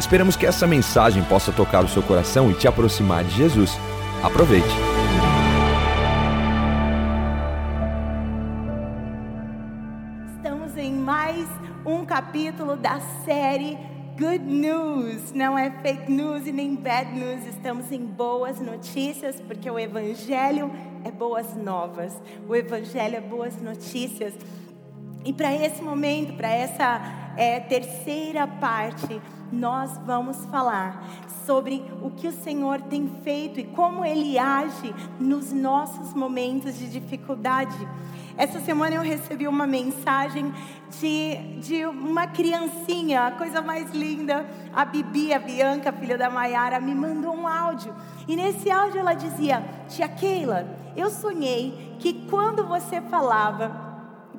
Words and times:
Esperamos 0.00 0.34
que 0.34 0.46
essa 0.46 0.66
mensagem 0.66 1.22
possa 1.22 1.52
tocar 1.52 1.84
o 1.84 1.88
seu 1.88 2.02
coração 2.02 2.50
e 2.50 2.54
te 2.54 2.66
aproximar 2.66 3.22
de 3.22 3.36
Jesus. 3.36 3.78
Aproveite. 4.22 4.66
Estamos 10.34 10.74
em 10.78 10.94
mais 10.94 11.46
um 11.84 12.06
capítulo 12.06 12.76
da 12.76 12.98
série 13.26 13.76
Good 14.18 14.42
News. 14.42 15.32
Não 15.34 15.56
é 15.56 15.70
fake 15.82 16.10
news 16.10 16.46
e 16.46 16.52
nem 16.52 16.74
bad 16.76 17.12
news. 17.12 17.46
Estamos 17.46 17.92
em 17.92 18.02
boas 18.02 18.58
notícias, 18.58 19.38
porque 19.46 19.70
o 19.70 19.78
Evangelho 19.78 20.72
é 21.04 21.10
boas 21.10 21.54
novas. 21.54 22.16
O 22.48 22.56
Evangelho 22.56 23.16
é 23.16 23.20
boas 23.20 23.60
notícias. 23.60 24.32
E 25.26 25.32
para 25.34 25.54
esse 25.54 25.82
momento, 25.82 26.32
para 26.38 26.48
essa 26.48 27.29
é, 27.40 27.58
terceira 27.58 28.46
parte, 28.46 29.18
nós 29.50 29.96
vamos 30.04 30.44
falar 30.44 31.02
sobre 31.46 31.82
o 32.02 32.10
que 32.10 32.28
o 32.28 32.32
Senhor 32.32 32.82
tem 32.82 33.08
feito 33.24 33.58
e 33.58 33.64
como 33.64 34.04
Ele 34.04 34.38
age 34.38 34.94
nos 35.18 35.50
nossos 35.50 36.12
momentos 36.12 36.76
de 36.76 36.86
dificuldade. 36.90 37.74
Essa 38.36 38.60
semana 38.60 38.96
eu 38.96 39.00
recebi 39.00 39.48
uma 39.48 39.66
mensagem 39.66 40.52
de, 41.00 41.36
de 41.60 41.86
uma 41.86 42.26
criancinha, 42.26 43.28
a 43.28 43.30
coisa 43.30 43.62
mais 43.62 43.90
linda, 43.90 44.46
a 44.74 44.84
Bibi, 44.84 45.32
a 45.32 45.38
Bianca, 45.38 45.90
filha 45.94 46.18
da 46.18 46.28
Maiara, 46.28 46.78
me 46.78 46.94
mandou 46.94 47.34
um 47.34 47.48
áudio. 47.48 47.94
E 48.28 48.36
nesse 48.36 48.70
áudio 48.70 49.00
ela 49.00 49.14
dizia: 49.14 49.64
Tia 49.88 50.08
Keila, 50.08 50.76
eu 50.94 51.08
sonhei 51.08 51.96
que 51.98 52.12
quando 52.28 52.66
você 52.66 53.00
falava 53.00 53.89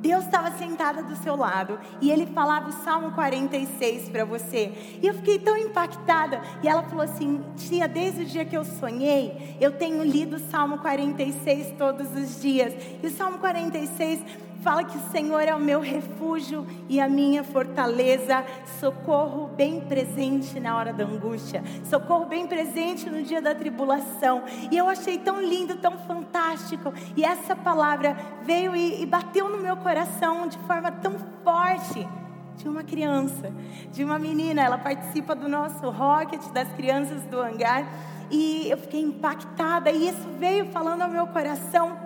Deus 0.02 0.26
estava 0.26 0.52
sentada 0.58 1.04
do 1.04 1.16
seu 1.18 1.36
lado 1.36 1.80
e 2.02 2.10
ele 2.10 2.26
falava 2.26 2.70
o 2.70 2.84
Salmo 2.84 3.12
46 3.12 4.10
para 4.10 4.26
você. 4.26 4.74
E 5.00 5.06
eu 5.06 5.14
fiquei 5.14 5.38
tão 5.38 5.56
impactada. 5.56 6.42
E 6.64 6.68
ela 6.68 6.82
falou 6.82 7.04
assim: 7.04 7.40
Tia, 7.56 7.88
desde 7.88 8.24
o 8.24 8.26
dia 8.26 8.44
que 8.44 8.58
eu 8.58 8.66
sonhei, 8.66 9.56
eu 9.62 9.72
tenho 9.72 10.04
lido 10.04 10.38
o 10.38 10.40
Salmo 10.40 10.80
46 10.80 11.76
todos 11.78 12.12
os 12.16 12.42
dias. 12.42 12.74
E 13.04 13.06
o 13.06 13.12
Salmo 13.12 13.38
46 13.38 14.20
Fala 14.62 14.84
que 14.84 14.96
o 14.96 15.12
Senhor 15.12 15.42
é 15.42 15.56
o 15.56 15.60
meu 15.60 15.80
refúgio 15.80 16.68
e 16.88 17.02
a 17.02 17.10
minha 17.10 17.44
fortaleza, 17.44 18.46
socorro 18.80 19.48
bem 19.48 19.82
presente 19.82 20.60
na 20.60 20.78
hora 20.78 20.94
da 20.94 21.04
angústia, 21.04 21.64
socorro 21.84 22.26
bem 22.26 22.46
presente 22.46 23.10
no 23.10 23.24
dia 23.24 23.42
da 23.42 23.56
tribulação. 23.56 24.44
E 24.70 24.78
eu 24.78 24.88
achei 24.88 25.18
tão 25.18 25.42
lindo, 25.42 25.78
tão 25.78 25.98
fantástico. 25.98 26.94
E 27.18 27.24
essa 27.24 27.56
palavra 27.56 28.16
veio 28.44 28.76
e, 28.76 29.02
e 29.02 29.06
bateu 29.08 29.50
no 29.50 29.58
meu 29.58 29.76
coração 29.78 30.48
de 30.48 30.60
forma 30.60 30.92
tão 30.92 31.16
forte 31.44 32.08
de 32.56 32.70
uma 32.70 32.84
criança, 32.84 33.52
de 33.92 34.04
uma 34.04 34.20
menina. 34.20 34.62
Ela 34.62 34.78
participa 34.78 35.34
do 35.34 35.50
nosso 35.50 35.90
Rocket, 35.90 36.52
das 36.52 36.72
crianças 36.74 37.24
do 37.24 37.42
hangar. 37.42 37.84
E 38.30 38.70
eu 38.70 38.78
fiquei 38.78 39.02
impactada, 39.02 39.90
e 39.90 40.08
isso 40.08 40.30
veio 40.38 40.68
falando 40.68 41.02
ao 41.02 41.10
meu 41.10 41.26
coração. 41.26 41.98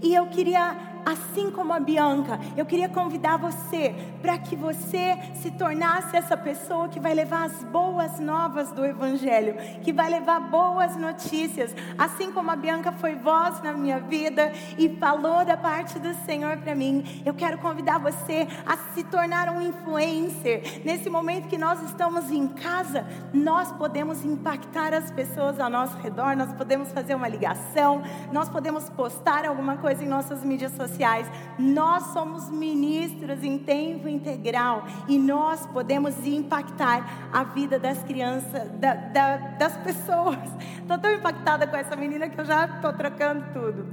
E 0.00 0.14
eu 0.14 0.26
queria 0.26 0.91
assim 1.04 1.50
como 1.50 1.72
a 1.72 1.80
Bianca, 1.80 2.38
eu 2.56 2.64
queria 2.64 2.88
convidar 2.88 3.36
você 3.36 3.94
para 4.20 4.38
que 4.38 4.54
você 4.54 5.18
se 5.34 5.50
tornasse 5.50 6.16
essa 6.16 6.36
pessoa 6.36 6.88
que 6.88 7.00
vai 7.00 7.14
levar 7.14 7.44
as 7.44 7.64
boas 7.64 8.20
novas 8.20 8.72
do 8.72 8.84
Evangelho, 8.84 9.56
que 9.82 9.92
vai 9.92 10.08
levar 10.08 10.40
boas 10.40 10.96
notícias, 10.96 11.74
assim 11.98 12.30
como 12.32 12.50
a 12.50 12.56
Bianca 12.56 12.92
foi 12.92 13.14
voz 13.14 13.60
na 13.62 13.72
minha 13.72 13.98
vida 13.98 14.52
e 14.78 14.88
falou 14.96 15.44
da 15.44 15.56
parte 15.56 15.98
do 15.98 16.14
Senhor 16.24 16.56
para 16.58 16.74
mim. 16.74 17.22
Eu 17.24 17.34
quero 17.34 17.58
convidar 17.58 17.98
você 17.98 18.46
a 18.64 18.76
se 18.94 19.02
tornar 19.04 19.48
um 19.48 19.60
influencer. 19.60 20.82
Nesse 20.84 21.10
momento 21.10 21.48
que 21.48 21.58
nós 21.58 21.82
estamos 21.82 22.30
em 22.30 22.46
casa, 22.46 23.04
nós 23.32 23.72
podemos 23.72 24.24
impactar 24.24 24.94
as 24.94 25.10
pessoas 25.10 25.58
ao 25.58 25.70
nosso 25.70 25.96
redor, 25.98 26.36
nós 26.36 26.52
podemos 26.52 26.92
fazer 26.92 27.14
uma 27.14 27.28
ligação, 27.28 28.02
nós 28.32 28.48
podemos 28.48 28.88
postar 28.90 29.44
alguma 29.44 29.76
coisa 29.76 30.04
em 30.04 30.08
nossas 30.08 30.44
mídias 30.44 30.72
sociais 30.72 30.91
sociais. 30.92 31.26
Nós 31.58 32.04
somos 32.12 32.50
ministros 32.50 33.42
em 33.42 33.58
tempo 33.58 34.08
integral 34.08 34.84
e 35.08 35.18
nós 35.18 35.66
podemos 35.66 36.26
impactar 36.26 37.30
a 37.32 37.42
vida 37.44 37.78
das 37.78 38.02
crianças, 38.02 38.70
da, 38.72 38.94
da, 38.94 39.36
das 39.36 39.76
pessoas. 39.78 40.38
Estou 40.80 40.98
tão 40.98 41.12
impactada 41.12 41.66
com 41.66 41.76
essa 41.76 41.96
menina 41.96 42.28
que 42.28 42.38
eu 42.38 42.44
já 42.44 42.66
estou 42.66 42.92
trocando 42.92 43.44
tudo. 43.52 43.86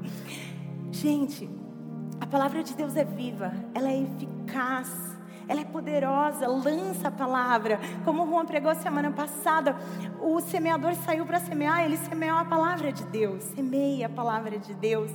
Gente, 0.92 1.50
a 2.20 2.26
palavra 2.26 2.64
de 2.64 2.74
Deus 2.74 2.96
é 2.96 3.06
viva, 3.06 3.54
ela 3.74 3.90
é 3.90 4.02
eficaz 4.02 5.10
ela 5.48 5.62
é 5.62 5.66
poderosa, 5.66 6.48
lança 6.48 7.08
a 7.08 7.12
palavra. 7.12 7.80
Como 8.06 8.24
o 8.24 8.30
Juan 8.30 8.46
pregou 8.46 8.74
semana 8.76 9.10
passada, 9.10 9.76
o 10.22 10.40
semeador 10.40 10.94
saiu 10.94 11.26
para 11.26 11.40
semear, 11.40 11.84
ele 11.84 11.98
semeou 11.98 12.38
a 12.38 12.46
palavra 12.46 12.94
de 12.94 13.04
Deus, 13.06 13.44
semeia 13.56 14.06
a 14.06 14.10
palavra 14.10 14.60
de 14.60 14.76
Deus. 14.76 15.10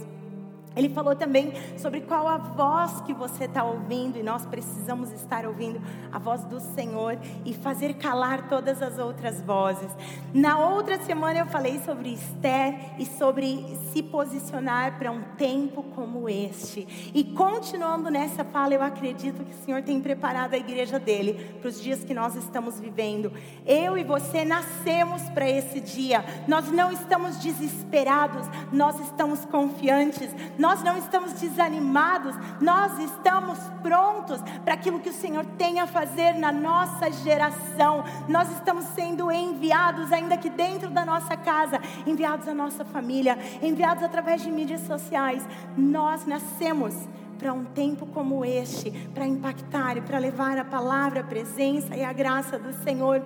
Ele 0.76 0.88
falou 0.88 1.14
também 1.14 1.52
sobre 1.76 2.00
qual 2.00 2.26
a 2.26 2.36
voz 2.36 3.00
que 3.02 3.12
você 3.12 3.44
está 3.44 3.62
ouvindo, 3.64 4.18
e 4.18 4.22
nós 4.22 4.44
precisamos 4.46 5.12
estar 5.12 5.46
ouvindo 5.46 5.80
a 6.12 6.18
voz 6.18 6.44
do 6.44 6.60
Senhor 6.60 7.18
e 7.44 7.54
fazer 7.54 7.94
calar 7.94 8.48
todas 8.48 8.82
as 8.82 8.98
outras 8.98 9.40
vozes. 9.40 9.90
Na 10.32 10.58
outra 10.58 10.98
semana 10.98 11.38
eu 11.38 11.46
falei 11.46 11.80
sobre 11.84 12.12
Esther 12.12 12.74
e 12.98 13.06
sobre 13.06 13.64
se 13.92 14.02
posicionar 14.02 14.98
para 14.98 15.10
um 15.10 15.22
tempo 15.36 15.82
como 15.94 16.28
este. 16.28 17.12
E 17.14 17.24
continuando 17.24 18.10
nessa 18.10 18.44
fala, 18.44 18.74
eu 18.74 18.82
acredito 18.82 19.44
que 19.44 19.52
o 19.52 19.64
Senhor 19.64 19.82
tem 19.82 20.00
preparado 20.00 20.54
a 20.54 20.58
igreja 20.58 20.98
dele 20.98 21.56
para 21.60 21.68
os 21.68 21.80
dias 21.80 22.02
que 22.04 22.14
nós 22.14 22.34
estamos 22.34 22.80
vivendo. 22.80 23.32
Eu 23.66 23.96
e 23.96 24.04
você 24.04 24.44
nascemos 24.44 25.22
para 25.30 25.48
esse 25.48 25.80
dia, 25.80 26.24
nós 26.48 26.70
não 26.70 26.90
estamos 26.90 27.38
desesperados, 27.38 28.46
nós 28.72 28.98
estamos 29.00 29.44
confiantes 29.44 30.30
nós 30.64 30.82
não 30.82 30.96
estamos 30.96 31.34
desanimados, 31.34 32.34
nós 32.58 32.98
estamos 32.98 33.58
prontos 33.82 34.40
para 34.64 34.72
aquilo 34.72 34.98
que 34.98 35.10
o 35.10 35.12
Senhor 35.12 35.44
tem 35.58 35.78
a 35.78 35.86
fazer 35.86 36.32
na 36.32 36.50
nossa 36.50 37.12
geração. 37.12 38.02
Nós 38.26 38.50
estamos 38.50 38.86
sendo 38.86 39.30
enviados, 39.30 40.10
ainda 40.10 40.38
que 40.38 40.48
dentro 40.48 40.88
da 40.88 41.04
nossa 41.04 41.36
casa, 41.36 41.78
enviados 42.06 42.48
à 42.48 42.54
nossa 42.54 42.82
família, 42.82 43.38
enviados 43.60 44.02
através 44.02 44.40
de 44.40 44.50
mídias 44.50 44.80
sociais. 44.86 45.46
Nós 45.76 46.24
nascemos 46.24 46.94
para 47.38 47.52
um 47.52 47.66
tempo 47.66 48.06
como 48.06 48.42
este, 48.42 48.90
para 49.12 49.26
impactar 49.26 49.98
e 49.98 50.00
para 50.00 50.18
levar 50.18 50.56
a 50.56 50.64
palavra, 50.64 51.20
a 51.20 51.24
presença 51.24 51.94
e 51.94 52.02
a 52.02 52.10
graça 52.10 52.58
do 52.58 52.72
Senhor. 52.82 53.22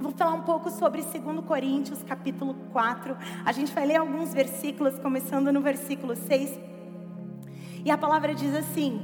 Vou 0.00 0.12
falar 0.12 0.32
um 0.32 0.40
pouco 0.40 0.70
sobre 0.70 1.02
2 1.02 1.44
Coríntios, 1.44 2.02
capítulo 2.02 2.54
4. 2.72 3.14
A 3.44 3.52
gente 3.52 3.70
vai 3.70 3.84
ler 3.84 3.96
alguns 3.96 4.32
versículos, 4.32 4.98
começando 4.98 5.52
no 5.52 5.60
versículo 5.60 6.16
6. 6.16 6.58
E 7.84 7.90
a 7.90 7.98
palavra 7.98 8.34
diz 8.34 8.54
assim: 8.54 9.02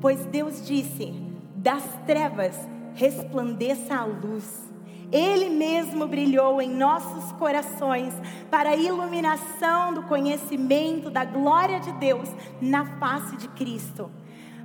Pois 0.00 0.24
Deus 0.24 0.66
disse: 0.66 1.12
Das 1.54 1.84
trevas 2.06 2.56
resplandeça 2.94 3.94
a 3.94 4.06
luz. 4.06 4.70
Ele 5.12 5.50
mesmo 5.50 6.06
brilhou 6.06 6.62
em 6.62 6.70
nossos 6.70 7.32
corações 7.32 8.14
para 8.50 8.70
a 8.70 8.76
iluminação 8.76 9.92
do 9.92 10.04
conhecimento 10.04 11.10
da 11.10 11.22
glória 11.22 11.80
de 11.80 11.92
Deus 11.92 12.30
na 12.62 12.86
face 12.98 13.36
de 13.36 13.48
Cristo. 13.48 14.10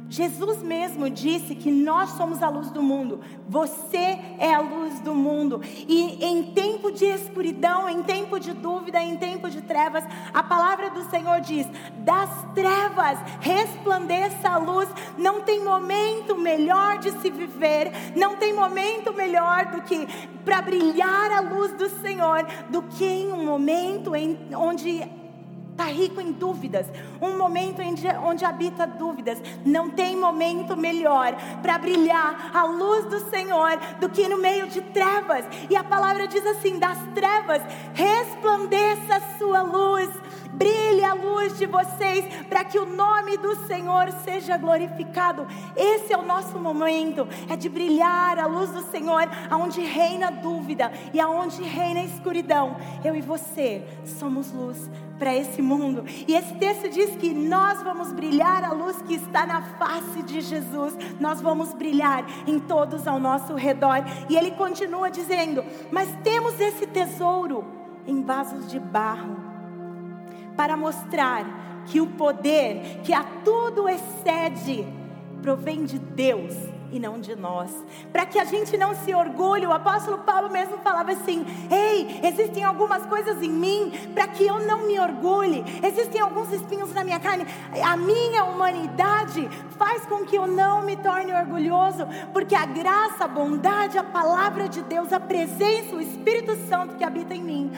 Jesus 0.10 0.62
mesmo 0.62 1.10
disse 1.10 1.56
que 1.56 1.72
nós 1.72 2.12
somos 2.12 2.44
a 2.44 2.50
luz 2.50 2.70
do 2.70 2.82
mundo. 2.82 3.22
Você 3.48 4.20
é 4.38 4.54
a 4.54 4.60
luz 4.60 5.00
do 5.00 5.16
mundo. 5.16 5.62
E 5.88 6.24
em 6.24 6.52
tempo 6.54 6.92
de 6.92 7.06
escuridão, 7.06 7.90
em 7.90 8.04
tempo 8.04 8.40
de 8.40 8.54
dúvida, 8.54 9.02
em 9.02 9.18
tempo 9.18 9.50
de 9.50 9.62
trevas, 9.62 10.04
a 10.34 10.44
palavra 10.44 10.90
do 10.92 11.04
Senhor 11.10 11.42
diz: 11.42 11.68
das 12.00 12.30
trevas 12.54 13.18
resplandeça 13.42 14.50
a 14.50 14.58
luz. 14.58 14.88
Não 15.18 15.42
tem 15.42 15.64
momento 15.64 16.38
melhor 16.38 17.00
de 17.00 17.12
se 17.20 17.30
viver, 17.30 17.92
não 18.16 18.36
tem 18.36 18.54
momento 18.54 19.14
melhor 19.14 19.66
do 19.66 19.82
que 19.82 20.08
para 20.44 20.62
brilhar 20.62 21.32
a 21.32 21.40
luz 21.40 21.72
do 21.74 21.90
Senhor, 21.90 22.46
do 22.70 22.84
que 22.84 23.06
em 23.06 23.32
um 23.32 23.44
momento 23.44 24.16
em, 24.16 24.38
onde 24.56 25.04
Está 25.76 25.88
rico 25.88 26.22
em 26.22 26.32
dúvidas, 26.32 26.88
um 27.22 27.38
momento 27.38 27.82
onde 28.24 28.46
habita 28.46 28.88
dúvidas. 28.88 29.38
Não 29.66 29.90
tem 29.90 30.16
momento 30.16 30.78
melhor 30.78 31.36
para 31.62 31.78
brilhar 31.78 32.50
a 32.54 32.64
luz 32.64 33.04
do 33.08 33.20
Senhor 33.30 33.78
do 34.00 34.08
que 34.08 34.26
no 34.30 34.38
meio 34.38 34.68
de 34.68 34.80
trevas. 34.80 35.44
E 35.70 35.76
a 35.76 35.84
palavra 35.84 36.30
diz 36.30 36.46
assim: 36.46 36.80
das 36.80 36.98
trevas 37.14 37.62
resplandeça 37.94 39.18
a 39.18 39.38
sua 39.38 39.64
luz 39.64 40.10
brilhe 40.56 41.04
a 41.04 41.14
luz 41.14 41.58
de 41.58 41.66
vocês, 41.66 42.26
para 42.46 42.64
que 42.64 42.80
o 42.80 42.86
nome 42.86 43.38
do 43.38 43.56
Senhor 43.68 44.12
seja 44.24 44.58
glorificado. 44.58 45.48
Esse 45.76 46.14
é 46.14 46.18
o 46.18 46.26
nosso 46.26 46.58
momento, 46.58 47.28
é 47.50 47.56
de 47.56 47.70
brilhar 47.70 48.40
a 48.40 48.46
luz 48.46 48.72
do 48.72 48.82
Senhor, 48.84 49.30
aonde 49.50 49.82
reina 49.82 50.32
dúvida 50.32 50.92
e 51.14 51.20
aonde 51.20 51.62
reina 51.64 52.02
escuridão. 52.04 52.78
Eu 53.04 53.16
e 53.16 53.22
você 53.22 53.84
somos 54.06 54.52
luz 54.52 54.90
para 55.18 55.34
esse 55.34 55.62
mundo. 55.62 56.04
E 56.28 56.34
esse 56.34 56.54
texto 56.56 56.90
diz 56.90 57.16
que 57.16 57.34
nós 57.34 57.82
vamos 57.82 58.12
brilhar 58.12 58.64
a 58.64 58.72
luz 58.72 59.02
que 59.02 59.16
está 59.16 59.46
na 59.46 59.62
face 59.62 60.24
de 60.24 60.42
Jesus. 60.42 60.96
Nós 61.20 61.42
vamos 61.42 61.74
brilhar 61.74 62.26
em 62.48 62.60
todos 62.60 63.08
ao 63.08 63.20
nosso 63.20 63.56
redor. 63.56 64.04
E 64.30 64.36
ele 64.38 64.52
continua 64.52 65.10
dizendo: 65.10 65.64
"Mas 65.92 66.10
temos 66.24 66.60
esse 66.60 66.86
tesouro 66.88 67.64
em 68.08 68.24
vasos 68.24 68.70
de 68.70 68.80
barro 68.80 69.45
para 70.56 70.76
mostrar 70.78 71.84
que 71.86 72.02
o 72.02 72.08
poder 72.08 73.02
que 73.04 73.14
a 73.14 73.24
tudo 73.44 73.88
excede 73.88 74.86
provém 75.42 75.86
de 75.86 76.00
Deus 76.00 76.54
e 76.92 77.00
não 77.00 77.20
de 77.20 77.36
nós. 77.36 77.72
Para 78.12 78.26
que 78.26 78.40
a 78.40 78.46
gente 78.46 78.78
não 78.78 78.96
se 78.96 79.14
orgulhe, 79.14 79.66
o 79.66 79.74
apóstolo 79.74 80.20
Paulo 80.20 80.50
mesmo 80.50 80.78
falava 80.78 81.12
assim: 81.12 81.46
"Ei, 81.70 82.22
existem 82.24 82.64
algumas 82.64 83.06
coisas 83.06 83.42
em 83.42 83.50
mim 83.50 83.92
para 84.14 84.28
que 84.28 84.46
eu 84.46 84.60
não 84.60 84.88
me 84.88 85.00
orgulhe. 85.00 85.64
Existem 85.84 86.22
alguns 86.22 86.52
espinhos 86.52 86.94
na 86.94 87.04
minha 87.04 87.20
carne. 87.20 87.46
A 87.84 87.98
minha 87.98 88.44
humanidade 88.46 89.48
faz 89.78 90.06
com 90.06 90.26
que 90.26 90.38
eu 90.38 90.48
não 90.48 90.82
me 90.84 90.96
torne 90.96 91.34
orgulhoso, 91.34 92.08
porque 92.32 92.56
a 92.56 92.66
graça, 92.66 93.26
a 93.26 93.28
bondade, 93.28 93.98
a 93.98 94.04
palavra 94.04 94.70
de 94.70 94.82
Deus, 94.82 95.12
a 95.12 95.20
presença, 95.20 95.96
o 95.96 96.02
Espírito 96.02 96.56
Santo 96.68 96.96
que 96.96 97.04
habita 97.04 97.36
em 97.36 97.44
mim 97.44 97.72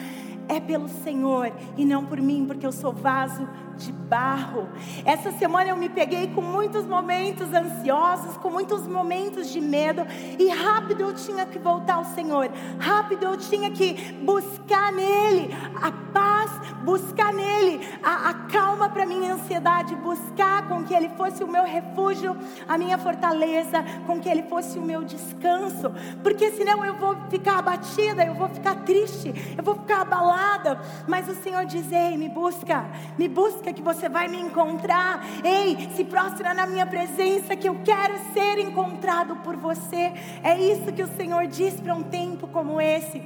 é 0.47 0.59
pelo 0.59 0.87
Senhor 0.87 1.51
e 1.75 1.85
não 1.85 2.05
por 2.05 2.19
mim, 2.21 2.45
porque 2.45 2.65
eu 2.65 2.71
sou 2.71 2.93
vaso 2.93 3.47
de 3.77 3.91
barro. 3.91 4.67
Essa 5.05 5.31
semana 5.31 5.69
eu 5.69 5.77
me 5.77 5.89
peguei 5.89 6.27
com 6.27 6.41
muitos 6.41 6.85
momentos 6.85 7.53
ansiosos, 7.53 8.37
com 8.37 8.49
muitos 8.49 8.87
momentos 8.87 9.49
de 9.51 9.61
medo, 9.61 10.05
e 10.37 10.49
rápido 10.49 11.01
eu 11.01 11.13
tinha 11.13 11.45
que 11.45 11.59
voltar 11.59 11.95
ao 11.95 12.05
Senhor, 12.05 12.49
rápido 12.79 13.23
eu 13.23 13.37
tinha 13.37 13.71
que 13.71 14.13
buscar 14.23 14.91
nele 14.91 15.49
a 15.75 15.91
paz, 15.91 16.36
buscar 16.83 17.33
nele 17.33 17.79
a, 18.03 18.29
a 18.29 18.33
calma 18.33 18.89
para 18.89 19.05
minha 19.05 19.33
ansiedade, 19.33 19.95
buscar 19.95 20.67
com 20.67 20.83
que 20.83 20.93
ele 20.93 21.09
fosse 21.09 21.43
o 21.43 21.47
meu 21.47 21.63
refúgio, 21.63 22.35
a 22.67 22.77
minha 22.77 22.97
fortaleza, 22.97 23.83
com 24.05 24.19
que 24.19 24.29
ele 24.29 24.43
fosse 24.43 24.77
o 24.77 24.81
meu 24.81 25.03
descanso, 25.03 25.91
porque 26.23 26.51
senão 26.51 26.83
eu 26.83 26.95
vou 26.95 27.15
ficar 27.29 27.59
abatida, 27.59 28.23
eu 28.23 28.33
vou 28.33 28.49
ficar 28.49 28.75
triste, 28.83 29.33
eu 29.57 29.63
vou 29.63 29.75
ficar 29.75 30.01
abalada. 30.01 30.79
Mas 31.07 31.27
o 31.27 31.35
Senhor 31.35 31.65
diz: 31.65 31.91
Ei, 31.91 32.17
me 32.17 32.29
busca, 32.29 32.85
me 33.17 33.27
busca 33.27 33.73
que 33.73 33.81
você 33.81 34.09
vai 34.09 34.27
me 34.27 34.39
encontrar. 34.39 35.23
Ei, 35.43 35.89
se 35.95 36.03
prostra 36.03 36.53
na 36.53 36.65
minha 36.65 36.85
presença, 36.85 37.55
que 37.55 37.67
eu 37.67 37.75
quero 37.83 38.17
ser 38.33 38.59
encontrado 38.59 39.35
por 39.37 39.55
você. 39.55 40.13
É 40.43 40.59
isso 40.59 40.91
que 40.93 41.03
o 41.03 41.15
Senhor 41.15 41.47
diz 41.47 41.79
para 41.79 41.93
um 41.93 42.03
tempo 42.03 42.47
como 42.47 42.79
esse. 42.81 43.21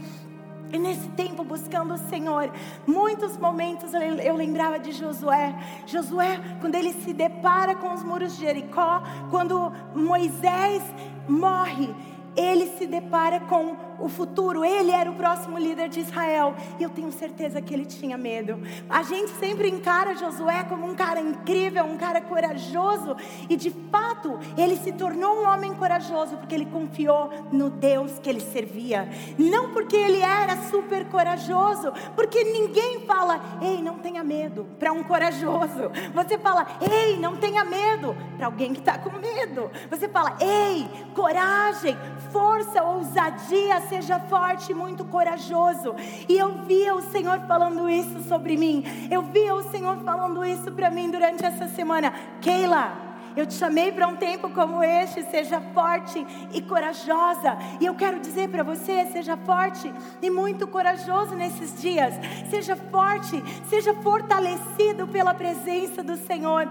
E 0.73 0.79
nesse 0.79 1.07
tempo 1.09 1.43
buscando 1.43 1.93
o 1.93 1.97
Senhor, 1.97 2.49
muitos 2.87 3.37
momentos 3.37 3.91
eu 3.93 4.35
lembrava 4.35 4.79
de 4.79 4.91
Josué. 4.93 5.53
Josué, 5.85 6.39
quando 6.61 6.75
ele 6.75 6.93
se 6.93 7.13
depara 7.13 7.75
com 7.75 7.93
os 7.93 8.03
muros 8.03 8.35
de 8.35 8.45
Jericó, 8.45 9.03
quando 9.29 9.71
Moisés 9.93 10.81
morre, 11.27 11.93
ele 12.35 12.67
se 12.77 12.87
depara 12.87 13.41
com 13.41 13.75
o 14.01 14.09
futuro, 14.09 14.65
ele 14.65 14.91
era 14.91 15.09
o 15.09 15.15
próximo 15.15 15.57
líder 15.57 15.89
de 15.89 15.99
Israel. 15.99 16.55
E 16.79 16.83
eu 16.83 16.89
tenho 16.89 17.11
certeza 17.11 17.61
que 17.61 17.73
ele 17.73 17.85
tinha 17.85 18.17
medo. 18.17 18.59
A 18.89 19.03
gente 19.03 19.29
sempre 19.39 19.69
encara 19.69 20.15
Josué 20.15 20.63
como 20.67 20.87
um 20.87 20.95
cara 20.95 21.19
incrível, 21.19 21.85
um 21.85 21.97
cara 21.97 22.21
corajoso. 22.21 23.15
E 23.49 23.55
de 23.55 23.69
fato, 23.91 24.39
ele 24.57 24.75
se 24.77 24.91
tornou 24.91 25.41
um 25.41 25.47
homem 25.47 25.73
corajoso 25.75 26.37
porque 26.37 26.55
ele 26.55 26.65
confiou 26.65 27.29
no 27.51 27.69
Deus 27.69 28.19
que 28.19 28.29
ele 28.29 28.39
servia. 28.39 29.07
Não 29.37 29.71
porque 29.71 29.95
ele 29.95 30.21
era 30.21 30.57
super 30.69 31.05
corajoso, 31.05 31.91
porque 32.15 32.43
ninguém 32.43 33.05
fala, 33.05 33.41
ei, 33.61 33.81
não 33.81 33.99
tenha 33.99 34.23
medo, 34.23 34.65
para 34.79 34.91
um 34.91 35.03
corajoso. 35.03 35.91
Você 36.13 36.37
fala, 36.37 36.65
ei, 36.81 37.17
não 37.17 37.35
tenha 37.37 37.63
medo, 37.63 38.15
para 38.37 38.47
alguém 38.47 38.73
que 38.73 38.79
está 38.79 38.97
com 38.97 39.11
medo. 39.17 39.69
Você 39.89 40.07
fala, 40.07 40.37
ei, 40.39 40.87
coragem, 41.13 41.97
força, 42.31 42.83
ousadia, 42.83 43.81
seja 43.91 44.17
forte 44.21 44.71
e 44.71 44.75
muito 44.75 45.03
corajoso. 45.03 45.93
E 46.29 46.37
eu 46.37 46.63
via 46.65 46.95
o 46.95 47.01
Senhor 47.01 47.41
falando 47.41 47.89
isso 47.89 48.23
sobre 48.23 48.55
mim. 48.55 48.85
Eu 49.11 49.21
via 49.21 49.53
o 49.53 49.69
Senhor 49.69 49.97
falando 49.97 50.45
isso 50.45 50.71
para 50.71 50.89
mim 50.89 51.11
durante 51.11 51.43
essa 51.43 51.67
semana. 51.67 52.13
Keila, 52.39 53.11
eu 53.35 53.45
te 53.45 53.53
chamei 53.53 53.91
para 53.91 54.07
um 54.07 54.15
tempo 54.15 54.49
como 54.51 54.81
este, 54.81 55.23
seja 55.23 55.59
forte 55.73 56.25
e 56.53 56.61
corajosa. 56.61 57.57
E 57.81 57.85
eu 57.85 57.93
quero 57.93 58.21
dizer 58.21 58.47
para 58.47 58.63
você, 58.63 59.05
seja 59.07 59.35
forte 59.35 59.93
e 60.21 60.29
muito 60.29 60.65
corajoso 60.67 61.35
nesses 61.35 61.81
dias. 61.81 62.13
Seja 62.49 62.77
forte, 62.77 63.43
seja 63.69 63.93
fortalecido 63.95 65.05
pela 65.07 65.33
presença 65.33 66.01
do 66.01 66.15
Senhor. 66.15 66.69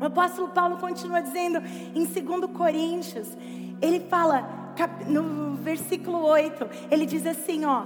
O 0.00 0.06
apóstolo 0.06 0.48
Paulo 0.48 0.78
continua 0.78 1.20
dizendo 1.20 1.58
em 1.94 2.06
2 2.06 2.52
Coríntios, 2.52 3.36
ele 3.82 4.00
fala 4.00 4.67
no 5.06 5.54
versículo 5.56 6.24
8, 6.24 6.68
ele 6.90 7.06
diz 7.06 7.26
assim: 7.26 7.64
ó, 7.64 7.84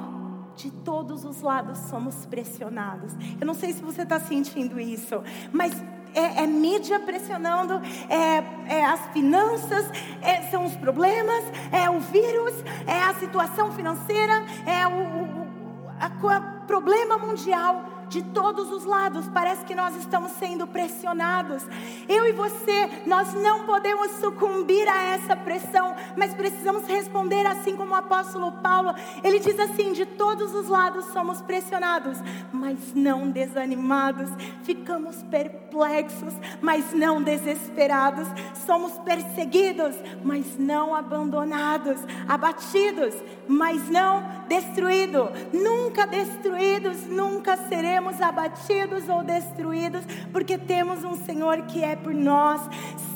de 0.54 0.70
todos 0.70 1.24
os 1.24 1.40
lados 1.40 1.78
somos 1.90 2.26
pressionados. 2.26 3.12
Eu 3.40 3.46
não 3.46 3.54
sei 3.54 3.72
se 3.72 3.82
você 3.82 4.02
está 4.02 4.20
sentindo 4.20 4.78
isso, 4.80 5.22
mas 5.52 5.72
é, 6.14 6.42
é, 6.42 6.46
mídia 6.46 7.00
pressionando, 7.00 7.80
é, 8.08 8.76
é 8.76 8.84
as 8.84 9.06
finanças, 9.12 9.86
é, 10.20 10.42
são 10.50 10.66
os 10.66 10.76
problemas, 10.76 11.44
é 11.72 11.88
o 11.88 12.00
vírus, 12.00 12.54
é 12.86 13.02
a 13.02 13.14
situação 13.14 13.72
financeira, 13.72 14.44
é 14.66 14.86
o, 14.86 14.90
o 14.90 15.42
a, 15.98 16.36
a 16.36 16.40
problema 16.66 17.18
mundial 17.18 17.91
de 18.12 18.22
todos 18.22 18.70
os 18.70 18.84
lados, 18.84 19.26
parece 19.32 19.64
que 19.64 19.74
nós 19.74 19.96
estamos 19.96 20.32
sendo 20.32 20.66
pressionados. 20.66 21.62
Eu 22.06 22.26
e 22.28 22.32
você, 22.32 22.90
nós 23.06 23.32
não 23.32 23.64
podemos 23.64 24.10
sucumbir 24.20 24.86
a 24.86 25.02
essa 25.14 25.34
pressão, 25.34 25.96
mas 26.14 26.34
precisamos 26.34 26.86
responder 26.86 27.46
assim 27.46 27.74
como 27.74 27.92
o 27.92 27.96
apóstolo 27.96 28.52
Paulo. 28.62 28.94
Ele 29.24 29.38
diz 29.38 29.58
assim: 29.58 29.94
de 29.94 30.04
todos 30.04 30.54
os 30.54 30.68
lados 30.68 31.06
somos 31.06 31.40
pressionados, 31.40 32.18
mas 32.52 32.92
não 32.94 33.30
desanimados. 33.30 34.28
Ficamos 34.62 35.22
perplexos, 35.22 36.34
mas 36.60 36.92
não 36.92 37.22
desesperados. 37.22 38.28
Somos 38.66 38.92
perseguidos, 38.98 39.96
mas 40.22 40.58
não 40.58 40.94
abandonados. 40.94 41.98
Abatidos, 42.28 43.14
mas 43.48 43.88
não 43.88 44.22
destruídos. 44.48 45.30
Nunca 45.50 46.06
destruídos, 46.06 47.06
nunca 47.06 47.56
seremos 47.56 48.01
abatidos 48.20 49.08
ou 49.08 49.22
destruídos, 49.22 50.04
porque 50.32 50.58
temos 50.58 51.04
um 51.04 51.16
Senhor 51.24 51.62
que 51.62 51.82
é 51.82 51.96
por 51.96 52.14
nós. 52.14 52.60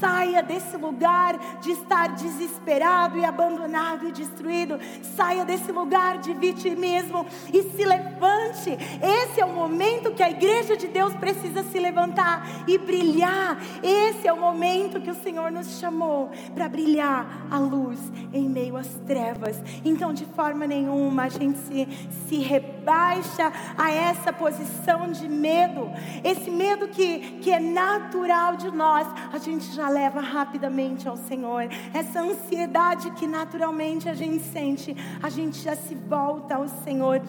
Saia 0.00 0.42
desse 0.42 0.76
lugar 0.76 1.38
de 1.60 1.72
estar 1.72 2.08
desesperado 2.14 3.18
e 3.18 3.24
abandonado 3.24 4.06
e 4.08 4.12
destruído. 4.12 4.78
Saia 5.16 5.44
desse 5.44 5.72
lugar 5.72 6.18
de 6.18 6.34
vitimismo 6.34 7.26
e 7.52 7.62
se 7.62 7.84
levante. 7.84 8.76
Esse 9.02 9.40
é 9.40 9.44
o 9.44 9.52
momento 9.52 10.12
que 10.12 10.22
a 10.22 10.30
igreja 10.30 10.76
de 10.76 10.86
Deus 10.86 11.14
precisa 11.14 11.62
se 11.64 11.78
levantar 11.78 12.46
e 12.66 12.78
brilhar. 12.78 13.58
Esse 13.82 14.28
é 14.28 14.32
o 14.32 14.40
momento 14.40 15.00
que 15.00 15.10
o 15.10 15.22
Senhor 15.22 15.50
nos 15.50 15.78
chamou 15.78 16.30
para 16.54 16.68
brilhar 16.68 17.46
a 17.50 17.58
luz 17.58 17.98
em 18.32 18.48
meio 18.48 18.76
às 18.76 18.88
trevas. 19.06 19.56
Então, 19.84 20.12
de 20.12 20.24
forma 20.24 20.66
nenhuma, 20.66 21.24
a 21.24 21.28
gente 21.28 21.58
se, 21.58 21.88
se 22.28 22.36
rebaixa 22.36 23.52
a 23.76 23.90
essa 23.90 24.32
posição 24.32 24.75
de 25.12 25.28
medo, 25.28 25.90
esse 26.22 26.50
medo 26.50 26.88
que, 26.88 27.38
que 27.40 27.50
é 27.50 27.58
natural 27.58 28.56
de 28.56 28.70
nós, 28.70 29.06
a 29.32 29.38
gente 29.38 29.72
já 29.74 29.88
leva 29.88 30.20
rapidamente 30.20 31.08
ao 31.08 31.16
Senhor. 31.16 31.68
Essa 31.92 32.20
ansiedade 32.20 33.10
que 33.12 33.26
naturalmente 33.26 34.08
a 34.08 34.14
gente 34.14 34.42
sente, 34.44 34.96
a 35.22 35.28
gente 35.28 35.58
já 35.58 35.74
se 35.74 35.94
volta 35.94 36.56
ao 36.56 36.68
Senhor. 36.68 37.20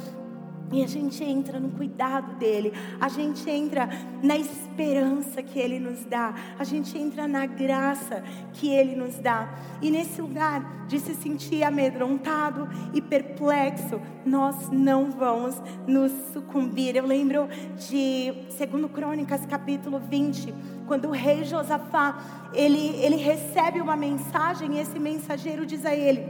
E 0.71 0.83
a 0.83 0.88
gente 0.88 1.24
entra 1.24 1.59
no 1.62 1.69
cuidado 1.69 2.36
dele, 2.36 2.74
a 3.00 3.07
gente 3.07 3.50
entra 3.50 3.89
na 4.21 4.38
esperança 4.38 5.41
que 5.41 5.57
ele 5.57 5.79
nos 5.79 6.03
dá, 6.03 6.33
a 6.59 6.63
gente 6.65 6.97
entra 6.97 7.25
na 7.25 7.45
graça 7.45 8.21
que 8.53 8.69
ele 8.69 8.93
nos 8.93 9.17
dá. 9.17 9.50
E 9.81 9.89
nesse 9.89 10.21
lugar 10.21 10.86
de 10.88 11.00
se 11.00 11.15
sentir 11.15 11.63
amedrontado 11.63 12.67
e 12.93 13.01
perplexo, 13.01 14.01
nós 14.25 14.69
não 14.69 15.09
vamos 15.09 15.55
nos 15.88 16.12
sucumbir. 16.33 16.97
Eu 16.97 17.05
lembro 17.05 17.47
de 17.77 18.33
2 18.57 18.91
Crônicas, 18.91 19.45
capítulo 19.45 20.00
20, 20.00 20.53
quando 20.86 21.07
o 21.07 21.12
rei 21.12 21.45
Josafá, 21.45 22.50
ele, 22.53 22.89
ele 22.97 23.15
recebe 23.15 23.79
uma 23.79 23.95
mensagem 23.95 24.75
e 24.75 24.79
esse 24.79 25.00
mensageiro 25.00 25.65
diz 25.65 25.86
a 25.86 25.95
ele: 25.95 26.25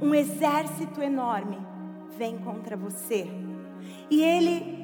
um 0.00 0.14
exército 0.14 1.02
enorme 1.02 1.69
vem 2.20 2.36
contra 2.36 2.76
você. 2.76 3.26
E 4.10 4.22
ele 4.22 4.78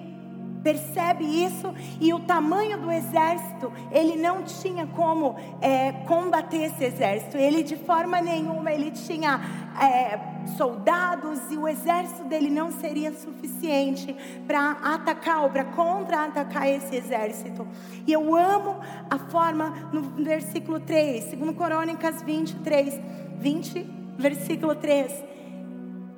percebe 0.64 1.22
isso 1.22 1.72
e 2.00 2.12
o 2.14 2.20
tamanho 2.20 2.80
do 2.80 2.90
exército, 2.90 3.70
ele 3.92 4.16
não 4.16 4.42
tinha 4.42 4.86
como 4.86 5.36
é, 5.60 5.92
combater 6.08 6.62
esse 6.62 6.82
exército. 6.82 7.36
Ele 7.36 7.62
de 7.62 7.76
forma 7.76 8.22
nenhuma 8.22 8.72
ele 8.72 8.90
tinha 8.90 9.38
é, 9.78 10.18
soldados 10.56 11.38
e 11.50 11.58
o 11.58 11.68
exército 11.68 12.24
dele 12.24 12.48
não 12.48 12.72
seria 12.72 13.12
suficiente 13.12 14.16
para 14.46 14.70
atacar 14.82 15.42
ou 15.42 15.50
para 15.50 15.66
contra-atacar 15.66 16.66
esse 16.66 16.96
exército. 16.96 17.68
E 18.06 18.12
eu 18.14 18.34
amo 18.34 18.76
a 19.10 19.18
forma 19.18 19.90
no 19.92 20.00
versículo 20.24 20.80
3, 20.80 21.24
segundo 21.24 21.52
Crônicas 21.52 22.22
23, 22.22 22.98
20, 23.38 23.86
versículo 24.18 24.74
3 24.74 25.36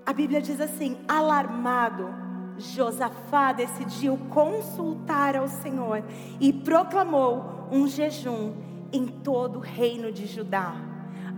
a 0.08 0.12
Bíblia 0.14 0.40
diz 0.40 0.58
assim: 0.58 0.96
alarmado, 1.06 2.08
Josafá 2.56 3.52
decidiu 3.52 4.16
consultar 4.30 5.36
ao 5.36 5.46
Senhor 5.48 6.02
e 6.40 6.50
proclamou 6.50 7.68
um 7.70 7.86
jejum 7.86 8.54
em 8.90 9.06
todo 9.06 9.58
o 9.58 9.60
reino 9.60 10.10
de 10.10 10.24
Judá. 10.24 10.74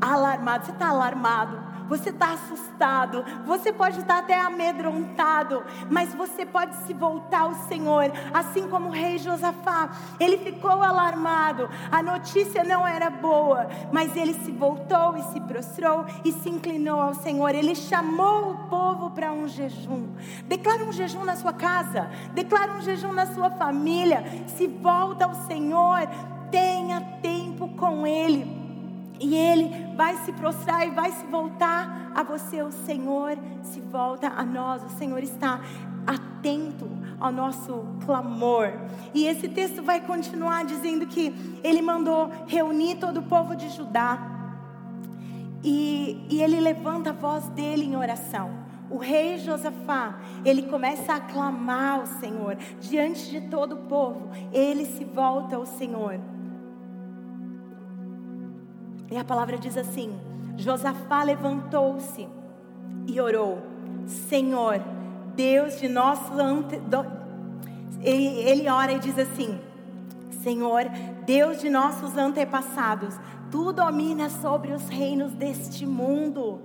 Alarmado, 0.01 0.67
você 0.67 0.71
está 0.71 0.89
alarmado? 0.89 1.70
Você 1.91 2.11
está 2.11 2.35
assustado, 2.35 3.25
você 3.45 3.73
pode 3.73 3.99
estar 3.99 4.19
até 4.19 4.41
amedrontado, 4.41 5.65
mas 5.91 6.15
você 6.15 6.47
pode 6.47 6.77
se 6.87 6.95
voltar 6.95 7.41
ao 7.41 7.55
Senhor, 7.67 8.13
assim 8.33 8.69
como 8.69 8.89
o 8.89 8.93
rei 8.93 9.19
Josafá. 9.19 9.91
Ele 10.21 10.39
ficou 10.39 10.85
alarmado, 10.85 11.69
a 11.91 12.01
notícia 12.01 12.63
não 12.63 12.87
era 12.87 13.11
boa, 13.11 13.67
mas 13.91 14.17
ele 14.17 14.35
se 14.35 14.53
voltou 14.53 15.17
e 15.17 15.23
se 15.33 15.41
prostrou 15.41 16.07
e 16.25 16.31
se 16.31 16.49
inclinou 16.49 17.01
ao 17.01 17.15
Senhor. 17.15 17.53
Ele 17.57 17.75
chamou 17.75 18.53
o 18.53 18.69
povo 18.69 19.11
para 19.11 19.33
um 19.33 19.49
jejum. 19.49 20.11
Declara 20.47 20.85
um 20.85 20.93
jejum 20.93 21.25
na 21.25 21.35
sua 21.35 21.53
casa, 21.53 22.09
declara 22.33 22.73
um 22.73 22.81
jejum 22.81 23.13
na 23.13 23.27
sua 23.27 23.51
família. 23.51 24.25
Se 24.47 24.69
volta 24.69 25.25
ao 25.25 25.35
Senhor, 25.35 26.09
tenha 26.53 27.01
tempo 27.21 27.67
com 27.71 28.07
Ele. 28.07 28.60
E 29.21 29.37
ele 29.37 29.95
vai 29.95 30.17
se 30.25 30.33
prostrar 30.33 30.89
e 30.89 30.91
vai 30.91 31.13
se 31.13 31.27
voltar 31.27 32.11
a 32.15 32.23
você. 32.23 32.63
O 32.63 32.73
Senhor 32.73 33.39
se 33.63 33.79
volta 33.81 34.29
a 34.29 34.43
nós. 34.45 34.83
O 34.83 34.89
Senhor 34.99 35.23
está 35.23 35.61
atento 36.07 36.89
ao 37.21 37.31
nosso 37.31 37.85
clamor. 38.07 38.73
E 39.13 39.27
esse 39.27 39.47
texto 39.47 39.83
vai 39.83 40.01
continuar 40.01 40.65
dizendo 40.65 41.07
que 41.07 41.61
ele 41.63 41.83
mandou 41.83 42.31
reunir 42.47 42.97
todo 42.97 43.21
o 43.21 43.23
povo 43.25 43.55
de 43.55 43.69
Judá. 43.69 44.19
E, 45.63 46.27
e 46.31 46.43
ele 46.43 46.59
levanta 46.59 47.11
a 47.11 47.13
voz 47.13 47.47
dele 47.51 47.85
em 47.85 47.97
oração. 47.97 48.59
O 48.89 48.97
rei 48.97 49.39
Josafá, 49.39 50.19
ele 50.45 50.63
começa 50.63 51.13
a 51.13 51.21
clamar 51.21 52.01
ao 52.01 52.07
Senhor 52.07 52.57
diante 52.81 53.31
de 53.31 53.43
todo 53.43 53.75
o 53.75 53.83
povo. 53.87 54.31
Ele 54.51 54.87
se 54.87 55.05
volta 55.05 55.57
ao 55.57 55.67
Senhor. 55.67 56.19
E 59.11 59.17
a 59.17 59.25
palavra 59.25 59.59
diz 59.59 59.77
assim: 59.77 60.19
Josafá 60.57 61.23
levantou-se 61.23 62.29
e 63.07 63.21
orou: 63.21 63.59
Senhor, 64.07 64.81
Deus 65.35 65.79
de 65.79 65.89
nossos 65.89 66.39
ante... 66.39 66.81
ele, 68.01 68.27
ele 68.41 68.69
ora 68.69 68.93
e 68.93 68.99
diz 68.99 69.19
assim: 69.19 69.59
Senhor, 70.43 70.85
Deus 71.27 71.61
de 71.61 71.69
nossos 71.69 72.17
antepassados, 72.17 73.15
tu 73.51 73.73
dominas 73.73 74.33
sobre 74.41 74.73
os 74.73 74.89
reinos 74.89 75.33
deste 75.33 75.85
mundo. 75.85 76.61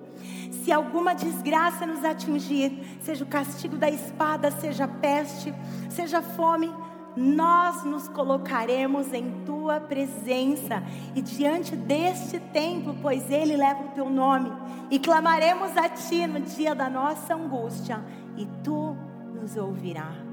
Se 0.64 0.72
alguma 0.72 1.14
desgraça 1.14 1.86
nos 1.86 2.04
atingir, 2.04 3.00
seja 3.02 3.24
o 3.24 3.28
castigo 3.28 3.78
da 3.78 3.90
espada, 3.90 4.50
seja 4.52 4.88
peste, 4.88 5.54
seja 5.90 6.22
fome, 6.22 6.72
nós 7.15 7.84
nos 7.84 8.07
colocaremos 8.07 9.13
em 9.13 9.43
tua 9.45 9.79
presença 9.79 10.84
e 11.15 11.22
diante 11.22 11.75
deste 11.75 12.39
templo, 12.39 12.95
pois 13.01 13.29
ele 13.31 13.55
leva 13.55 13.84
o 13.84 13.89
teu 13.89 14.10
nome, 14.10 14.51
e 14.89 15.00
clamaremos 15.00 15.75
a 15.77 15.89
ti 15.89 16.27
no 16.27 16.41
dia 16.41 16.75
da 16.75 16.89
nossa 16.89 17.34
angústia, 17.34 18.03
e 18.36 18.45
tu 18.63 18.95
nos 19.34 19.55
ouvirás. 19.55 20.25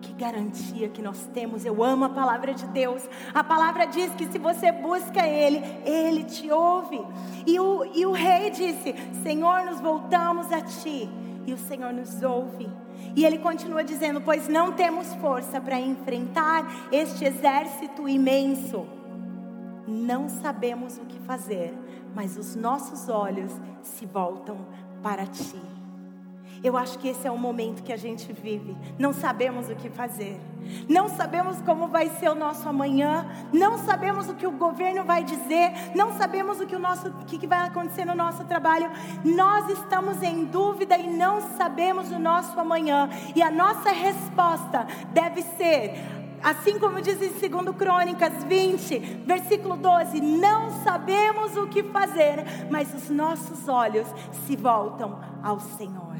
Que 0.00 0.12
garantia 0.12 0.90
que 0.90 1.00
nós 1.00 1.26
temos. 1.32 1.64
Eu 1.64 1.82
amo 1.82 2.04
a 2.04 2.10
palavra 2.10 2.52
de 2.52 2.66
Deus. 2.66 3.08
A 3.32 3.42
palavra 3.42 3.86
diz 3.86 4.12
que 4.14 4.30
se 4.30 4.38
você 4.38 4.70
busca 4.70 5.26
Ele, 5.26 5.62
Ele 5.82 6.24
te 6.24 6.50
ouve. 6.50 7.00
E 7.46 7.58
o, 7.58 7.86
e 7.86 8.04
o 8.04 8.12
rei 8.12 8.50
disse: 8.50 8.94
Senhor, 9.22 9.64
nos 9.64 9.80
voltamos 9.80 10.52
a 10.52 10.60
Ti. 10.60 11.08
E 11.46 11.52
o 11.52 11.58
Senhor 11.58 11.92
nos 11.92 12.22
ouve. 12.22 12.68
E 13.14 13.24
ele 13.24 13.38
continua 13.38 13.84
dizendo: 13.84 14.20
Pois 14.20 14.48
não 14.48 14.72
temos 14.72 15.12
força 15.14 15.60
para 15.60 15.78
enfrentar 15.78 16.88
este 16.90 17.24
exército 17.24 18.08
imenso. 18.08 18.86
Não 19.86 20.28
sabemos 20.28 20.96
o 20.96 21.02
que 21.02 21.18
fazer, 21.20 21.74
mas 22.14 22.36
os 22.38 22.54
nossos 22.54 23.08
olhos 23.08 23.52
se 23.82 24.06
voltam 24.06 24.58
para 25.02 25.26
ti. 25.26 25.60
Eu 26.62 26.78
acho 26.78 26.98
que 26.98 27.08
esse 27.08 27.26
é 27.26 27.30
o 27.30 27.36
momento 27.36 27.82
que 27.82 27.92
a 27.92 27.96
gente 27.96 28.32
vive. 28.32 28.74
Não 28.98 29.12
sabemos 29.12 29.68
o 29.68 29.76
que 29.76 29.90
fazer. 29.90 30.40
Não 30.88 31.08
sabemos 31.08 31.60
como 31.62 31.88
vai 31.88 32.08
ser 32.10 32.28
o 32.28 32.34
nosso 32.34 32.68
amanhã. 32.68 33.26
Não 33.52 33.78
sabemos 33.78 34.28
o 34.28 34.34
que 34.34 34.46
o 34.46 34.50
governo 34.50 35.04
vai 35.04 35.24
dizer. 35.24 35.72
Não 35.94 36.12
sabemos 36.16 36.60
o 36.60 36.66
que, 36.66 36.76
o 36.76 36.78
nosso, 36.78 37.08
o 37.08 37.24
que 37.24 37.46
vai 37.46 37.66
acontecer 37.66 38.04
no 38.04 38.14
nosso 38.14 38.44
trabalho. 38.44 38.90
Nós 39.24 39.68
estamos 39.70 40.22
em 40.22 40.44
dúvida 40.44 40.96
e 40.96 41.08
não 41.08 41.40
sabemos 41.56 42.10
o 42.10 42.18
nosso 42.18 42.58
amanhã. 42.58 43.08
E 43.34 43.42
a 43.42 43.50
nossa 43.50 43.90
resposta 43.90 44.86
deve 45.12 45.42
ser 45.42 46.24
Assim 46.44 46.78
como 46.78 47.00
diz 47.00 47.22
em 47.22 47.30
2 47.30 47.74
Crônicas 47.74 48.44
20, 48.44 48.98
versículo 49.24 49.78
12: 49.78 50.20
Não 50.20 50.70
sabemos 50.84 51.56
o 51.56 51.66
que 51.66 51.82
fazer, 51.84 52.44
mas 52.70 52.92
os 52.92 53.08
nossos 53.08 53.66
olhos 53.66 54.06
se 54.46 54.54
voltam 54.54 55.18
ao 55.42 55.58
Senhor. 55.58 56.13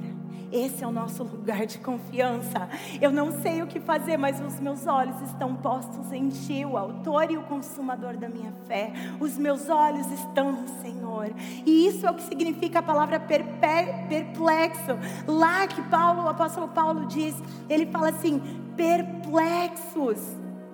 Esse 0.55 0.85
é 0.85 0.87
o 0.87 0.93
nosso 0.93 1.25
lugar 1.25 1.67
de 1.67 1.79
confiança. 1.79 2.69
Eu 3.01 3.11
não 3.11 3.43
sei 3.43 3.61
o 3.61 3.67
que 3.67 3.81
fazer, 3.81 4.17
mas 4.17 4.41
os 4.41 4.61
meus 4.61 4.87
olhos 4.87 5.21
estão 5.23 5.57
postos 5.57 6.13
em 6.13 6.29
Ti, 6.29 6.65
o 6.65 6.77
Autor 6.77 7.29
e 7.29 7.37
o 7.37 7.43
Consumador 7.43 8.17
da 8.17 8.29
minha 8.29 8.53
fé. 8.69 8.93
Os 9.19 9.37
meus 9.37 9.69
olhos 9.69 10.09
estão 10.13 10.53
no 10.53 10.69
Senhor. 10.81 11.33
E 11.67 11.89
isso 11.89 12.07
é 12.07 12.11
o 12.13 12.15
que 12.15 12.23
significa 12.23 12.79
a 12.79 12.83
palavra 12.83 13.19
perplexo. 13.19 14.93
Lá 15.27 15.67
que 15.67 15.83
Paulo, 15.83 16.23
o 16.23 16.29
apóstolo 16.29 16.69
Paulo 16.69 17.05
diz, 17.07 17.35
ele 17.69 17.87
fala 17.87 18.11
assim: 18.11 18.41
perplexos 18.77 20.21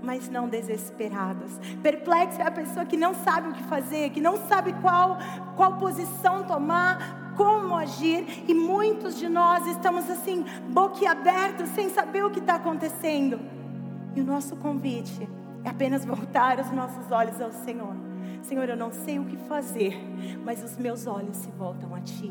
mas 0.02 0.28
não 0.30 0.48
desesperados. 0.48 1.58
Perplexo 1.82 2.40
é 2.40 2.46
a 2.46 2.50
pessoa 2.50 2.84
que 2.86 2.96
não 2.96 3.14
sabe 3.14 3.48
o 3.48 3.52
que 3.52 3.62
fazer, 3.64 4.10
que 4.10 4.20
não 4.20 4.36
sabe 4.48 4.72
qual, 4.80 5.18
qual 5.56 5.76
posição 5.76 6.42
tomar, 6.44 7.19
como 7.40 7.74
agir, 7.74 8.44
e 8.46 8.52
muitos 8.52 9.18
de 9.18 9.26
nós 9.26 9.66
estamos 9.66 10.10
assim, 10.10 10.44
boquiabertos, 10.68 11.70
sem 11.70 11.88
saber 11.88 12.22
o 12.22 12.30
que 12.30 12.38
está 12.38 12.56
acontecendo. 12.56 13.40
E 14.14 14.20
o 14.20 14.24
nosso 14.24 14.56
convite 14.56 15.26
é 15.64 15.70
apenas 15.70 16.04
voltar 16.04 16.60
os 16.60 16.70
nossos 16.70 17.10
olhos 17.10 17.40
ao 17.40 17.50
Senhor. 17.50 17.96
Senhor, 18.42 18.68
eu 18.68 18.76
não 18.76 18.92
sei 18.92 19.18
o 19.18 19.24
que 19.24 19.38
fazer, 19.38 19.98
mas 20.44 20.62
os 20.62 20.76
meus 20.76 21.06
olhos 21.06 21.34
se 21.38 21.50
voltam 21.52 21.94
a 21.94 22.00
Ti. 22.02 22.30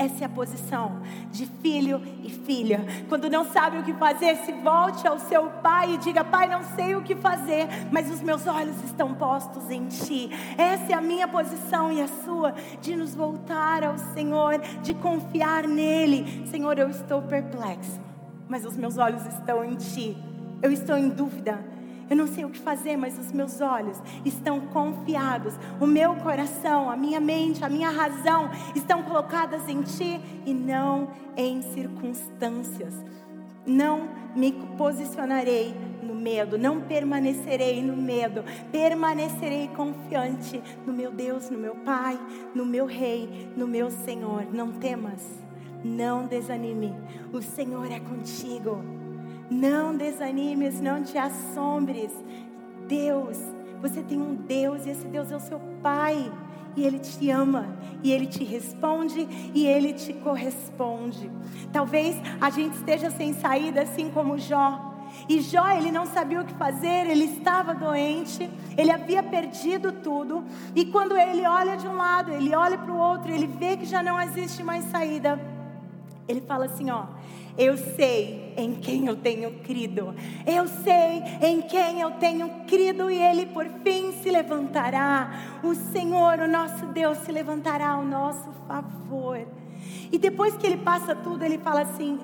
Essa 0.00 0.24
é 0.24 0.26
a 0.26 0.30
posição 0.30 1.02
de 1.30 1.44
filho 1.44 2.00
e 2.24 2.30
filha. 2.30 2.86
Quando 3.06 3.28
não 3.28 3.44
sabe 3.44 3.76
o 3.76 3.82
que 3.82 3.92
fazer, 3.92 4.34
se 4.36 4.50
volte 4.50 5.06
ao 5.06 5.18
seu 5.18 5.50
pai 5.62 5.92
e 5.92 5.98
diga: 5.98 6.24
Pai, 6.24 6.48
não 6.48 6.62
sei 6.62 6.96
o 6.96 7.02
que 7.02 7.14
fazer, 7.14 7.68
mas 7.92 8.10
os 8.10 8.22
meus 8.22 8.46
olhos 8.46 8.82
estão 8.82 9.14
postos 9.14 9.68
em 9.68 9.88
ti. 9.88 10.30
Essa 10.56 10.92
é 10.92 10.94
a 10.94 11.02
minha 11.02 11.28
posição 11.28 11.92
e 11.92 12.00
a 12.00 12.08
sua, 12.08 12.54
de 12.80 12.96
nos 12.96 13.14
voltar 13.14 13.84
ao 13.84 13.98
Senhor, 13.98 14.58
de 14.82 14.94
confiar 14.94 15.68
nele. 15.68 16.46
Senhor, 16.46 16.78
eu 16.78 16.88
estou 16.88 17.20
perplexo, 17.20 18.00
mas 18.48 18.64
os 18.64 18.78
meus 18.78 18.96
olhos 18.96 19.26
estão 19.26 19.62
em 19.62 19.76
ti. 19.76 20.16
Eu 20.62 20.72
estou 20.72 20.96
em 20.96 21.10
dúvida 21.10 21.62
Eu 22.10 22.16
não 22.16 22.26
sei 22.26 22.44
o 22.44 22.50
que 22.50 22.58
fazer, 22.58 22.96
mas 22.96 23.16
os 23.16 23.30
meus 23.30 23.60
olhos 23.60 23.96
estão 24.24 24.58
confiados. 24.60 25.54
O 25.80 25.86
meu 25.86 26.16
coração, 26.16 26.90
a 26.90 26.96
minha 26.96 27.20
mente, 27.20 27.64
a 27.64 27.68
minha 27.68 27.88
razão 27.88 28.50
estão 28.74 29.00
colocadas 29.04 29.68
em 29.68 29.80
Ti 29.82 30.20
e 30.44 30.52
não 30.52 31.12
em 31.36 31.62
circunstâncias. 31.62 32.92
Não 33.64 34.08
me 34.34 34.50
posicionarei 34.76 35.72
no 36.02 36.12
medo, 36.14 36.58
não 36.58 36.80
permanecerei 36.80 37.80
no 37.80 37.96
medo, 37.96 38.42
permanecerei 38.72 39.68
confiante 39.68 40.60
no 40.84 40.92
meu 40.92 41.12
Deus, 41.12 41.48
no 41.48 41.58
meu 41.58 41.76
Pai, 41.76 42.18
no 42.52 42.66
meu 42.66 42.86
Rei, 42.86 43.52
no 43.56 43.68
meu 43.68 43.88
Senhor. 43.88 44.46
Não 44.52 44.72
temas, 44.72 45.24
não 45.84 46.26
desanime, 46.26 46.92
o 47.32 47.40
Senhor 47.40 47.90
é 47.92 48.00
contigo. 48.00 48.99
Não 49.50 49.96
desanimes, 49.96 50.80
não 50.80 51.02
te 51.02 51.18
assombres. 51.18 52.12
Deus, 52.86 53.36
você 53.82 54.00
tem 54.02 54.20
um 54.20 54.34
Deus 54.34 54.86
e 54.86 54.90
esse 54.90 55.06
Deus 55.08 55.32
é 55.32 55.36
o 55.36 55.40
seu 55.40 55.60
Pai. 55.82 56.30
E 56.76 56.84
Ele 56.84 57.00
te 57.00 57.28
ama, 57.30 57.66
e 58.00 58.12
Ele 58.12 58.26
te 58.26 58.44
responde, 58.44 59.26
e 59.52 59.66
Ele 59.66 59.92
te 59.92 60.12
corresponde. 60.12 61.28
Talvez 61.72 62.16
a 62.40 62.48
gente 62.48 62.74
esteja 62.74 63.10
sem 63.10 63.34
saída, 63.34 63.82
assim 63.82 64.08
como 64.10 64.38
Jó. 64.38 64.88
E 65.28 65.40
Jó, 65.40 65.68
ele 65.70 65.90
não 65.90 66.06
sabia 66.06 66.40
o 66.40 66.44
que 66.44 66.54
fazer, 66.54 67.10
ele 67.10 67.24
estava 67.24 67.74
doente, 67.74 68.48
ele 68.78 68.92
havia 68.92 69.22
perdido 69.22 69.90
tudo. 69.90 70.44
E 70.74 70.84
quando 70.84 71.16
ele 71.16 71.44
olha 71.44 71.76
de 71.76 71.88
um 71.88 71.96
lado, 71.96 72.32
ele 72.32 72.54
olha 72.54 72.78
para 72.78 72.92
o 72.92 72.96
outro, 72.96 73.32
ele 73.32 73.48
vê 73.48 73.76
que 73.76 73.84
já 73.84 74.04
não 74.04 74.20
existe 74.20 74.62
mais 74.62 74.84
saída. 74.84 75.49
Ele 76.30 76.40
fala 76.40 76.66
assim: 76.66 76.90
Ó, 76.90 77.06
eu 77.58 77.76
sei 77.76 78.54
em 78.56 78.74
quem 78.76 79.06
eu 79.06 79.16
tenho 79.16 79.58
crido. 79.60 80.14
Eu 80.46 80.68
sei 80.68 81.22
em 81.42 81.60
quem 81.60 82.00
eu 82.00 82.12
tenho 82.12 82.48
crido 82.68 83.10
e 83.10 83.20
ele 83.20 83.46
por 83.46 83.66
fim 83.82 84.12
se 84.12 84.30
levantará. 84.30 85.58
O 85.64 85.74
Senhor, 85.74 86.38
o 86.38 86.46
nosso 86.46 86.86
Deus, 86.86 87.18
se 87.18 87.32
levantará 87.32 87.90
ao 87.90 88.04
nosso 88.04 88.52
favor. 88.68 89.44
E 90.12 90.18
depois 90.18 90.56
que 90.56 90.66
ele 90.66 90.76
passa 90.76 91.16
tudo, 91.16 91.44
ele 91.44 91.58
fala 91.58 91.80
assim: 91.80 92.16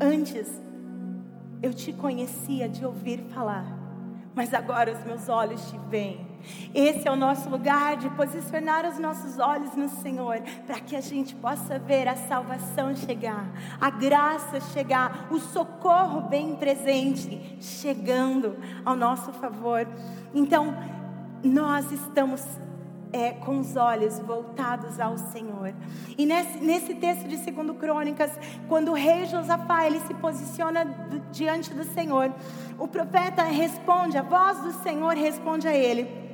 Antes 0.00 0.48
eu 1.60 1.74
te 1.74 1.92
conhecia 1.92 2.68
de 2.68 2.86
ouvir 2.86 3.18
falar, 3.34 3.66
mas 4.36 4.54
agora 4.54 4.92
os 4.92 5.04
meus 5.04 5.28
olhos 5.28 5.68
te 5.68 5.76
veem. 5.90 6.27
Esse 6.74 7.08
é 7.08 7.10
o 7.10 7.16
nosso 7.16 7.48
lugar 7.48 7.96
de 7.96 8.08
posicionar 8.10 8.88
os 8.88 8.98
nossos 8.98 9.38
olhos 9.38 9.74
no 9.74 9.88
Senhor, 9.88 10.40
para 10.66 10.80
que 10.80 10.94
a 10.96 11.00
gente 11.00 11.34
possa 11.34 11.78
ver 11.78 12.08
a 12.08 12.16
salvação 12.16 12.94
chegar, 12.94 13.46
a 13.80 13.90
graça 13.90 14.60
chegar, 14.72 15.28
o 15.30 15.38
socorro 15.38 16.22
bem 16.22 16.56
presente 16.56 17.56
chegando 17.60 18.56
ao 18.84 18.96
nosso 18.96 19.32
favor. 19.32 19.86
Então, 20.34 20.76
nós 21.42 21.90
estamos 21.92 22.44
é, 23.12 23.32
com 23.32 23.58
os 23.58 23.76
olhos 23.76 24.18
voltados 24.18 25.00
ao 25.00 25.16
Senhor. 25.16 25.74
E 26.16 26.26
nesse, 26.26 26.58
nesse 26.58 26.94
texto 26.94 27.26
de 27.26 27.36
2 27.36 27.78
Crônicas, 27.78 28.30
quando 28.68 28.90
o 28.90 28.94
rei 28.94 29.26
Josafá 29.26 29.86
ele 29.86 30.00
se 30.00 30.14
posiciona 30.14 30.84
diante 31.32 31.72
do 31.72 31.84
Senhor, 31.84 32.32
o 32.78 32.86
profeta 32.86 33.42
responde, 33.42 34.18
a 34.18 34.22
voz 34.22 34.58
do 34.58 34.72
Senhor 34.82 35.14
responde 35.14 35.66
a 35.66 35.74
ele. 35.74 36.27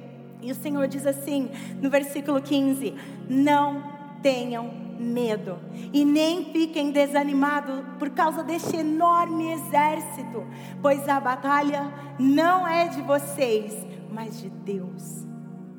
E 0.44 0.52
o 0.52 0.54
Senhor 0.54 0.86
diz 0.86 1.06
assim, 1.06 1.50
no 1.80 1.88
versículo 1.88 2.40
15: 2.40 2.94
Não 3.26 3.82
tenham 4.22 4.70
medo 4.98 5.58
e 5.90 6.04
nem 6.04 6.52
fiquem 6.52 6.90
desanimados 6.90 7.82
por 7.98 8.10
causa 8.10 8.44
deste 8.44 8.76
enorme 8.76 9.52
exército, 9.52 10.46
pois 10.82 11.08
a 11.08 11.18
batalha 11.18 11.90
não 12.18 12.68
é 12.68 12.88
de 12.88 13.00
vocês, 13.00 13.74
mas 14.12 14.38
de 14.38 14.50
Deus. 14.50 15.24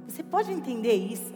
Você 0.07 0.23
pode 0.23 0.51
entender 0.51 0.95
isso? 0.95 1.33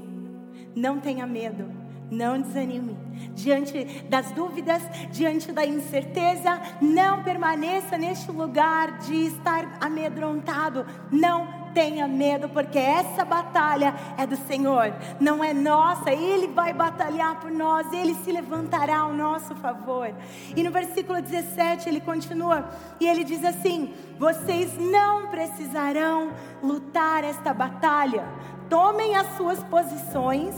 Não 0.75 0.99
tenha 0.99 1.27
medo. 1.27 1.69
Não 2.11 2.41
desanime. 2.41 2.97
Diante 3.35 3.83
das 4.09 4.31
dúvidas, 4.31 4.81
diante 5.11 5.51
da 5.51 5.63
incerteza, 5.63 6.59
não 6.81 7.21
permaneça 7.21 7.97
neste 7.99 8.31
lugar 8.31 8.97
de 8.99 9.27
estar 9.27 9.77
amedrontado. 9.79 10.85
Não 11.11 11.58
tenha 11.73 12.07
medo, 12.07 12.47
porque 12.49 12.77
essa 12.77 13.25
batalha 13.25 13.93
é 14.17 14.25
do 14.25 14.35
Senhor, 14.35 14.93
não 15.19 15.43
é 15.43 15.53
nossa. 15.53 16.11
Ele 16.11 16.47
vai 16.47 16.73
batalhar 16.73 17.39
por 17.39 17.51
nós, 17.51 17.91
ele 17.91 18.13
se 18.15 18.31
levantará 18.31 18.99
ao 18.99 19.13
nosso 19.13 19.55
favor. 19.55 20.13
E 20.55 20.63
no 20.63 20.71
versículo 20.71 21.21
17 21.21 21.89
ele 21.89 22.01
continua 22.01 22.69
e 22.99 23.07
ele 23.07 23.23
diz 23.23 23.43
assim: 23.43 23.93
Vocês 24.17 24.77
não 24.77 25.27
precisarão 25.27 26.31
lutar 26.61 27.23
esta 27.23 27.53
batalha, 27.53 28.25
tomem 28.69 29.15
as 29.15 29.35
suas 29.37 29.63
posições, 29.63 30.55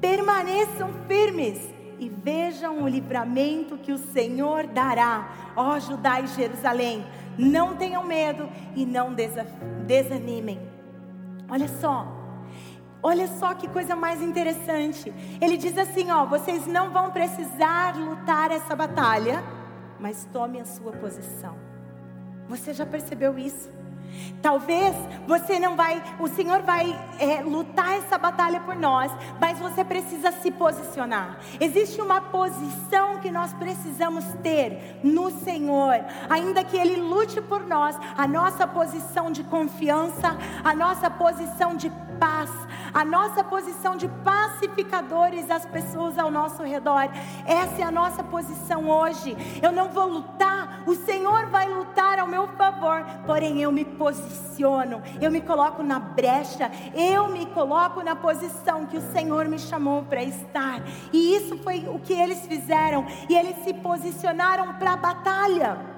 permaneçam 0.00 0.90
firmes 1.06 1.75
e 1.98 2.08
vejam 2.08 2.82
o 2.82 2.88
livramento 2.88 3.78
que 3.78 3.92
o 3.92 3.98
Senhor 3.98 4.66
dará, 4.66 5.52
ó 5.56 5.78
Judá 5.78 6.20
e 6.20 6.26
Jerusalém. 6.26 7.04
Não 7.38 7.76
tenham 7.76 8.04
medo 8.04 8.48
e 8.74 8.84
não 8.86 9.14
desanimem. 9.86 10.60
Olha 11.48 11.68
só. 11.68 12.06
Olha 13.02 13.28
só 13.28 13.54
que 13.54 13.68
coisa 13.68 13.94
mais 13.94 14.22
interessante. 14.22 15.12
Ele 15.40 15.56
diz 15.56 15.76
assim, 15.78 16.10
ó, 16.10 16.24
vocês 16.24 16.66
não 16.66 16.90
vão 16.90 17.10
precisar 17.10 17.94
lutar 17.96 18.50
essa 18.50 18.74
batalha, 18.74 19.44
mas 20.00 20.26
tome 20.32 20.60
a 20.60 20.64
sua 20.64 20.92
posição. 20.92 21.56
Você 22.48 22.72
já 22.72 22.86
percebeu 22.86 23.38
isso? 23.38 23.75
Talvez 24.42 24.94
você 25.26 25.58
não 25.58 25.74
vai, 25.74 26.02
o 26.20 26.28
Senhor 26.28 26.62
vai 26.62 26.96
é, 27.18 27.42
lutar 27.42 27.94
essa 27.98 28.16
batalha 28.16 28.60
por 28.60 28.76
nós, 28.76 29.10
mas 29.40 29.58
você 29.58 29.84
precisa 29.84 30.30
se 30.30 30.50
posicionar. 30.50 31.38
Existe 31.60 32.00
uma 32.00 32.20
posição 32.20 33.18
que 33.18 33.30
nós 33.30 33.52
precisamos 33.54 34.24
ter 34.42 35.00
no 35.02 35.30
Senhor, 35.30 36.04
ainda 36.28 36.62
que 36.62 36.76
Ele 36.76 36.96
lute 36.96 37.40
por 37.40 37.66
nós, 37.66 37.98
a 38.16 38.26
nossa 38.28 38.66
posição 38.66 39.32
de 39.32 39.42
confiança, 39.42 40.36
a 40.62 40.74
nossa 40.74 41.10
posição 41.10 41.74
de 41.74 41.90
paz, 42.18 42.50
a 42.92 43.04
nossa 43.04 43.44
posição 43.44 43.96
de 43.96 44.08
pacificadores 44.08 45.46
das 45.46 45.64
pessoas 45.66 46.18
ao 46.18 46.30
nosso 46.30 46.62
redor. 46.62 47.08
Essa 47.44 47.82
é 47.82 47.84
a 47.84 47.90
nossa 47.90 48.22
posição 48.24 48.88
hoje. 48.88 49.36
Eu 49.62 49.72
não 49.72 49.88
vou 49.88 50.06
lutar, 50.06 50.82
o 50.86 50.94
Senhor 50.94 51.46
vai 51.46 51.68
lutar 51.68 52.18
ao 52.18 52.26
meu 52.26 52.48
favor, 52.48 53.04
porém 53.26 53.62
eu 53.62 53.70
me 53.70 53.84
posiciono, 53.84 55.02
eu 55.20 55.30
me 55.30 55.40
coloco 55.40 55.82
na 55.82 55.98
brecha, 55.98 56.70
eu 56.94 57.28
me 57.28 57.46
coloco 57.46 58.02
na 58.02 58.16
posição 58.16 58.86
que 58.86 58.96
o 58.96 59.12
Senhor 59.12 59.46
me 59.46 59.58
chamou 59.58 60.02
para 60.02 60.22
estar. 60.22 60.80
E 61.12 61.36
isso 61.36 61.58
foi 61.58 61.86
o 61.88 61.98
que 61.98 62.12
eles 62.12 62.46
fizeram, 62.46 63.06
e 63.28 63.34
eles 63.34 63.56
se 63.64 63.74
posicionaram 63.74 64.74
para 64.74 64.92
a 64.92 64.96
batalha 64.96 65.95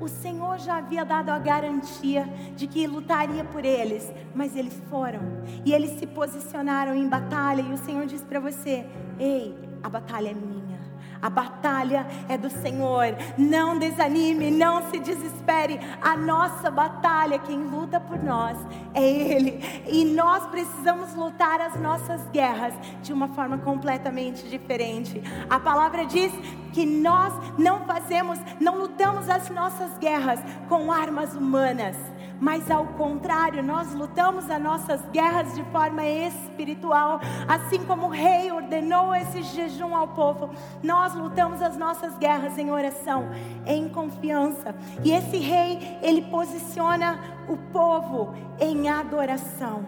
o 0.00 0.08
Senhor 0.08 0.58
já 0.58 0.78
havia 0.78 1.04
dado 1.04 1.28
a 1.28 1.38
garantia 1.38 2.24
de 2.56 2.66
que 2.66 2.86
lutaria 2.86 3.44
por 3.44 3.64
eles, 3.64 4.10
mas 4.34 4.56
eles 4.56 4.80
foram 4.88 5.20
e 5.64 5.72
eles 5.72 5.98
se 5.98 6.06
posicionaram 6.06 6.94
em 6.94 7.08
batalha. 7.08 7.60
E 7.60 7.72
o 7.72 7.78
Senhor 7.78 8.06
disse 8.06 8.24
para 8.24 8.40
você: 8.40 8.86
Ei, 9.18 9.54
a 9.82 9.88
batalha 9.88 10.30
é 10.30 10.34
minha. 10.34 10.80
A 11.22 11.28
batalha 11.28 12.06
é 12.28 12.38
do 12.38 12.48
Senhor. 12.48 13.14
Não 13.36 13.78
desanime, 13.78 14.50
não 14.50 14.90
se 14.90 14.98
desespere. 14.98 15.78
A 16.00 16.16
nossa 16.16 16.70
batalha, 16.70 17.38
quem 17.38 17.58
luta 17.58 18.00
por 18.00 18.22
nós, 18.22 18.56
é 18.94 19.02
Ele. 19.02 19.60
E 19.86 20.04
nós 20.04 20.46
precisamos 20.46 21.14
lutar 21.14 21.60
as 21.60 21.78
nossas 21.78 22.26
guerras 22.28 22.72
de 23.02 23.12
uma 23.12 23.28
forma 23.28 23.58
completamente 23.58 24.48
diferente. 24.48 25.22
A 25.48 25.60
palavra 25.60 26.06
diz 26.06 26.32
que 26.72 26.86
nós 26.86 27.32
não 27.58 27.84
fazemos, 27.84 28.38
não 28.60 28.78
lutamos 28.78 29.28
as 29.28 29.48
nossas 29.50 29.96
guerras 29.98 30.40
com 30.68 30.90
armas 30.90 31.34
humanas 31.34 31.96
mas 32.40 32.70
ao 32.70 32.86
contrário, 32.86 33.62
nós 33.62 33.94
lutamos 33.94 34.50
as 34.50 34.60
nossas 34.60 35.02
guerras 35.12 35.54
de 35.54 35.62
forma 35.64 36.02
espiritual, 36.06 37.20
assim 37.46 37.84
como 37.84 38.06
o 38.06 38.10
rei 38.10 38.50
ordenou 38.50 39.14
esse 39.14 39.42
jejum 39.42 39.94
ao 39.94 40.08
povo. 40.08 40.50
Nós 40.82 41.14
lutamos 41.14 41.60
as 41.60 41.76
nossas 41.76 42.16
guerras 42.16 42.56
em 42.56 42.70
oração, 42.70 43.28
em 43.66 43.88
confiança. 43.90 44.74
E 45.04 45.12
esse 45.12 45.36
rei, 45.36 45.98
ele 46.02 46.22
posiciona 46.22 47.20
o 47.46 47.58
povo 47.70 48.34
em 48.58 48.88
adoração. 48.88 49.84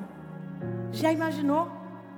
Já 0.90 1.10
imaginou? 1.10 1.70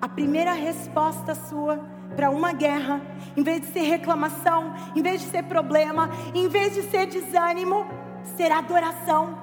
A 0.03 0.09
primeira 0.09 0.53
resposta 0.53 1.35
sua 1.35 1.94
para 2.15 2.31
uma 2.31 2.53
guerra, 2.53 3.01
em 3.37 3.43
vez 3.43 3.61
de 3.61 3.67
ser 3.69 3.83
reclamação, 3.83 4.75
em 4.95 5.03
vez 5.03 5.21
de 5.21 5.27
ser 5.29 5.45
problema, 5.45 6.09
em 6.35 6.49
vez 6.49 6.75
de 6.75 6.83
ser 6.83 7.07
desânimo, 7.07 7.87
será 8.37 8.59
adoração. 8.59 9.39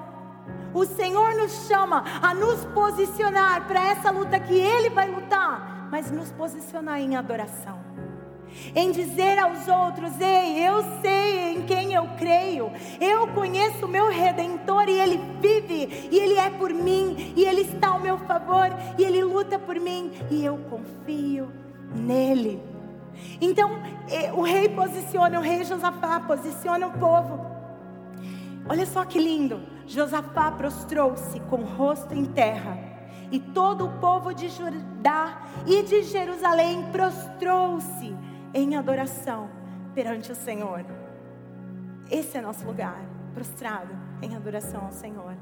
O 0.74 0.84
Senhor 0.86 1.34
nos 1.34 1.66
chama 1.66 2.02
a 2.22 2.34
nos 2.34 2.64
posicionar 2.66 3.66
para 3.66 3.90
essa 3.90 4.10
luta 4.10 4.40
que 4.40 4.54
Ele 4.54 4.88
vai 4.90 5.10
lutar, 5.10 5.88
mas 5.90 6.10
nos 6.10 6.32
posicionar 6.32 7.00
em 7.00 7.14
adoração. 7.16 7.80
em 8.74 8.90
dizer 8.90 9.38
aos 9.38 9.66
outros: 9.66 10.18
Ei, 10.20 10.66
eu 10.66 10.82
sei 11.00 11.56
em 11.56 11.62
quem 11.62 11.94
eu 11.94 12.06
creio, 12.18 12.70
eu 13.00 13.28
conheço 13.28 13.86
o 13.86 13.88
meu 13.88 14.08
redentor 14.08 14.88
e 14.88 15.00
ele 15.00 15.18
vive, 15.40 16.08
e 16.10 16.18
ele 16.18 16.38
é 16.38 16.50
por 16.50 16.72
mim, 16.72 17.32
e 17.34 17.44
ele 17.44 17.62
está 17.62 17.88
ao 17.88 18.00
meu 18.00 18.18
favor, 18.18 18.68
e 18.98 19.04
ele 19.04 19.24
luta 19.24 19.58
por 19.58 19.78
mim, 19.80 20.12
e 20.30 20.44
eu 20.44 20.58
confio 20.68 21.61
nele. 21.94 22.62
Então, 23.40 23.70
o 24.34 24.42
rei 24.42 24.68
posiciona, 24.68 25.38
o 25.38 25.42
rei 25.42 25.64
Josafá 25.64 26.20
posiciona 26.20 26.86
o 26.86 26.92
povo. 26.92 27.44
Olha 28.68 28.86
só 28.86 29.04
que 29.04 29.18
lindo. 29.18 29.60
Josafá 29.86 30.50
prostrou-se 30.52 31.38
com 31.40 31.56
o 31.56 31.64
rosto 31.64 32.14
em 32.14 32.24
terra, 32.24 32.78
e 33.30 33.40
todo 33.40 33.86
o 33.86 33.92
povo 33.98 34.32
de 34.32 34.48
Judá 34.48 35.42
e 35.66 35.82
de 35.82 36.02
Jerusalém 36.02 36.84
prostrou-se 36.92 38.14
em 38.54 38.76
adoração 38.76 39.50
perante 39.94 40.30
o 40.30 40.34
Senhor. 40.34 40.84
Esse 42.10 42.38
é 42.38 42.40
nosso 42.40 42.64
lugar, 42.64 43.02
prostrado 43.34 43.92
em 44.22 44.36
adoração 44.36 44.84
ao 44.84 44.92
Senhor. 44.92 45.34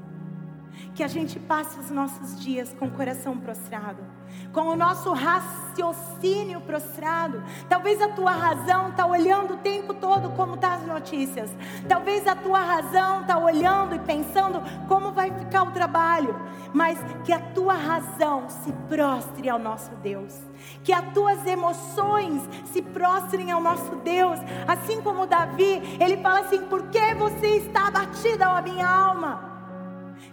Que 0.93 1.03
a 1.03 1.07
gente 1.07 1.39
passe 1.39 1.79
os 1.79 1.89
nossos 1.89 2.39
dias 2.41 2.73
com 2.77 2.85
o 2.85 2.91
coração 2.91 3.37
prostrado, 3.37 4.03
com 4.51 4.61
o 4.61 4.75
nosso 4.75 5.11
raciocínio 5.13 6.61
prostrado. 6.61 7.43
Talvez 7.69 8.01
a 8.01 8.09
tua 8.09 8.31
razão 8.31 8.89
está 8.89 9.05
olhando 9.05 9.55
o 9.55 9.57
tempo 9.57 9.93
todo 9.93 10.29
como 10.31 10.55
estão 10.55 10.69
tá 10.69 10.75
as 10.75 10.85
notícias. 10.85 11.49
Talvez 11.87 12.27
a 12.27 12.35
tua 12.35 12.59
razão 12.59 13.21
está 13.21 13.37
olhando 13.37 13.95
e 13.95 13.99
pensando 13.99 14.61
como 14.87 15.11
vai 15.11 15.31
ficar 15.31 15.63
o 15.63 15.71
trabalho. 15.71 16.35
Mas 16.73 16.97
que 17.25 17.33
a 17.33 17.39
tua 17.39 17.73
razão 17.73 18.49
se 18.49 18.71
prostre 18.87 19.49
ao 19.49 19.59
nosso 19.59 19.91
Deus. 19.95 20.39
Que 20.83 20.93
as 20.93 21.05
tuas 21.13 21.45
emoções 21.45 22.41
se 22.65 22.81
prostrem 22.81 23.51
ao 23.51 23.61
nosso 23.61 23.95
Deus. 23.97 24.39
Assim 24.67 25.01
como 25.01 25.27
Davi, 25.27 25.81
ele 25.99 26.17
fala 26.17 26.41
assim: 26.41 26.61
Por 26.67 26.83
que 26.83 27.13
você 27.15 27.57
está 27.57 27.87
abatida, 27.87 28.49
ó 28.49 28.61
minha 28.61 28.87
alma? 28.87 29.50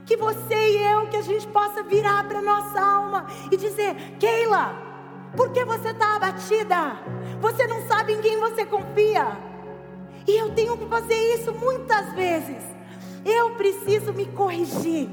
Que 0.08 0.16
você 0.16 0.54
e 0.54 0.82
eu, 0.90 1.06
que 1.08 1.18
a 1.18 1.22
gente 1.22 1.46
possa 1.48 1.82
virar 1.82 2.26
para 2.26 2.40
nossa 2.40 2.80
alma 2.80 3.26
e 3.52 3.56
dizer: 3.58 3.94
Keila, 4.18 4.74
por 5.36 5.52
que 5.52 5.62
você 5.66 5.90
está 5.90 6.16
abatida? 6.16 6.98
Você 7.42 7.66
não 7.66 7.86
sabe 7.86 8.14
em 8.14 8.20
quem 8.22 8.38
você 8.40 8.64
confia. 8.64 9.36
E 10.26 10.34
eu 10.34 10.54
tenho 10.54 10.78
que 10.78 10.86
fazer 10.86 11.34
isso 11.34 11.52
muitas 11.52 12.10
vezes. 12.14 12.64
Eu 13.22 13.50
preciso 13.50 14.14
me 14.14 14.24
corrigir. 14.24 15.10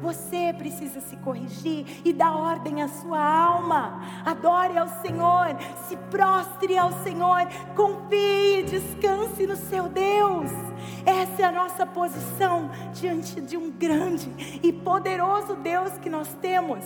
Você 0.00 0.54
precisa 0.56 1.00
se 1.00 1.16
corrigir 1.16 1.84
e 2.04 2.12
dar 2.12 2.36
ordem 2.36 2.82
à 2.82 2.88
sua 2.88 3.18
alma. 3.18 4.00
Adore 4.24 4.78
ao 4.78 4.88
Senhor, 5.00 5.56
se 5.88 5.96
prostre 6.10 6.78
ao 6.78 6.92
Senhor, 7.02 7.46
confie, 7.74 8.62
descanse 8.62 9.46
no 9.46 9.56
seu 9.56 9.88
Deus. 9.88 10.50
Essa 11.04 11.42
é 11.42 11.44
a 11.44 11.52
nossa 11.52 11.84
posição 11.84 12.70
diante 12.92 13.40
de 13.40 13.56
um 13.56 13.70
grande 13.70 14.30
e 14.62 14.72
poderoso 14.72 15.56
Deus 15.56 15.92
que 15.98 16.08
nós 16.08 16.32
temos. 16.40 16.84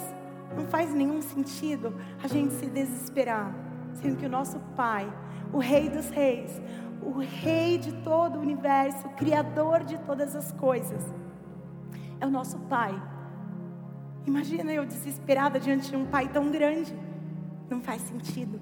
Não 0.57 0.67
faz 0.67 0.93
nenhum 0.93 1.21
sentido 1.21 1.95
a 2.23 2.29
gente 2.29 2.55
se 2.55 2.67
desesperar, 2.67 3.55
sendo 3.95 4.17
que 4.17 4.27
o 4.27 4.31
nosso 4.31 4.59
Pai, 4.77 5.13
o 5.53 5.59
Rei 5.59 5.89
dos 5.89 6.09
Reis, 6.11 6.61
o 7.03 7.19
Rei 7.19 7.79
de 7.79 7.93
todo 8.03 8.37
o 8.37 8.41
universo, 8.41 9.07
o 9.07 9.11
Criador 9.11 9.83
de 9.85 9.99
todas 9.99 10.37
as 10.37 10.53
coisas, 10.53 11.03
é 12.23 12.27
o 12.27 12.31
nosso 12.31 12.57
Pai. 12.61 12.95
Imagina 14.25 14.73
eu 14.73 14.87
desesperada 14.87 15.59
diante 15.59 15.91
de 15.91 15.97
um 15.97 16.07
Pai 16.07 16.29
tão 16.29 16.53
grande. 16.53 16.95
Não 17.69 17.81
faz 17.83 18.01
sentido. 18.03 18.61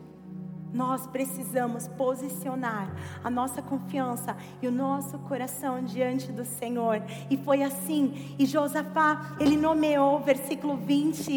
Nós 0.73 1.07
precisamos 1.07 1.87
posicionar 1.89 2.91
a 3.23 3.29
nossa 3.29 3.61
confiança 3.61 4.35
e 4.63 4.69
o 4.69 4.73
nosso 4.73 5.19
coração 5.19 5.85
diante 5.85 6.33
do 6.33 6.45
Senhor. 6.45 7.03
E 7.29 7.37
foi 7.37 7.63
assim. 7.63 8.35
E 8.39 8.47
Josafá, 8.47 9.37
ele 9.39 9.59
nomeou, 9.59 10.21
versículo 10.21 10.77
20 10.77 11.31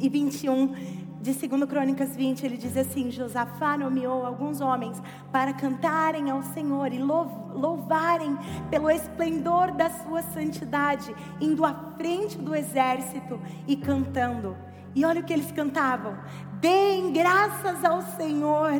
e 0.00 0.08
21 0.08 0.74
de 1.20 1.32
2 1.32 1.64
Crônicas 1.64 2.14
20, 2.14 2.46
ele 2.46 2.56
diz 2.56 2.76
assim: 2.76 3.10
Josafá 3.10 3.76
nomeou 3.76 4.24
alguns 4.24 4.60
homens 4.60 5.02
para 5.32 5.52
cantarem 5.52 6.30
ao 6.30 6.42
Senhor 6.42 6.92
e 6.92 6.98
louvarem 6.98 8.36
pelo 8.70 8.90
esplendor 8.90 9.72
da 9.72 9.90
sua 9.90 10.22
santidade, 10.22 11.14
indo 11.40 11.64
à 11.64 11.74
frente 11.96 12.38
do 12.38 12.54
exército 12.54 13.40
e 13.66 13.76
cantando. 13.76 14.56
E 14.94 15.04
olha 15.04 15.20
o 15.20 15.24
que 15.24 15.32
eles 15.32 15.50
cantavam: 15.50 16.16
Deem 16.60 17.12
graças 17.12 17.84
ao 17.84 18.02
Senhor, 18.02 18.72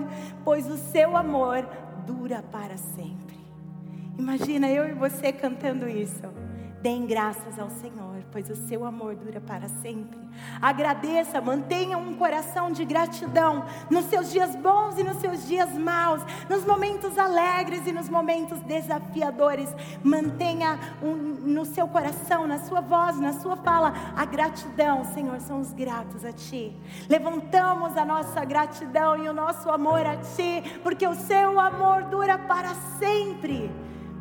pois 0.44 0.70
o 0.70 0.77
seu 0.77 1.16
amor 1.16 1.68
dura 2.07 2.42
para 2.42 2.77
sempre. 2.77 3.37
Imagina 4.16 4.68
eu 4.68 4.88
e 4.88 4.94
você 4.94 5.33
cantando 5.33 5.88
isso. 5.88 6.47
Deem 6.80 7.06
graças 7.06 7.58
ao 7.58 7.68
Senhor, 7.70 8.22
pois 8.30 8.48
o 8.48 8.54
seu 8.54 8.84
amor 8.84 9.16
dura 9.16 9.40
para 9.40 9.68
sempre. 9.68 10.16
Agradeça, 10.62 11.40
mantenha 11.40 11.98
um 11.98 12.14
coração 12.14 12.70
de 12.70 12.84
gratidão 12.84 13.64
nos 13.90 14.04
seus 14.04 14.30
dias 14.30 14.54
bons 14.54 14.96
e 14.96 15.02
nos 15.02 15.16
seus 15.16 15.44
dias 15.48 15.72
maus, 15.74 16.22
nos 16.48 16.64
momentos 16.64 17.18
alegres 17.18 17.84
e 17.84 17.92
nos 17.92 18.08
momentos 18.08 18.60
desafiadores. 18.60 19.68
Mantenha 20.04 20.78
um, 21.02 21.14
no 21.16 21.64
seu 21.64 21.88
coração, 21.88 22.46
na 22.46 22.60
sua 22.60 22.80
voz, 22.80 23.18
na 23.18 23.32
sua 23.32 23.56
fala, 23.56 23.92
a 24.16 24.24
gratidão. 24.24 25.04
Senhor, 25.04 25.40
somos 25.40 25.72
gratos 25.72 26.24
a 26.24 26.32
Ti. 26.32 26.72
Levantamos 27.08 27.96
a 27.96 28.04
nossa 28.04 28.44
gratidão 28.44 29.16
e 29.16 29.28
o 29.28 29.32
nosso 29.32 29.68
amor 29.68 30.06
a 30.06 30.16
Ti, 30.16 30.62
porque 30.84 31.06
o 31.08 31.14
seu 31.16 31.58
amor 31.58 32.04
dura 32.04 32.38
para 32.38 32.72
sempre. 33.00 33.68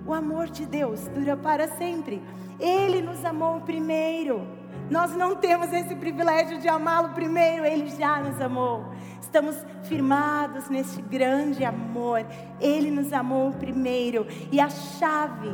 O 0.08 0.14
amor 0.14 0.48
de 0.48 0.66
Deus 0.66 1.08
dura 1.10 1.36
para 1.36 1.68
sempre. 1.68 2.24
Ele 2.58 3.02
nos 3.02 3.24
amou 3.26 3.60
primeiro. 3.62 4.48
Nós 4.90 5.14
não 5.14 5.36
temos 5.36 5.74
esse 5.74 5.94
privilégio 5.96 6.60
de 6.60 6.70
amá-lo 6.70 7.10
primeiro, 7.10 7.66
ele 7.66 7.90
já 7.90 8.22
nos 8.22 8.40
amou. 8.40 8.86
Estamos 9.22 9.58
firmados 9.84 10.70
nesse 10.70 11.02
grande 11.02 11.66
amor. 11.66 12.26
Ele 12.62 12.90
nos 12.90 13.12
amou 13.12 13.52
primeiro 13.52 14.26
e 14.50 14.62
a 14.62 14.70
chave 14.70 15.52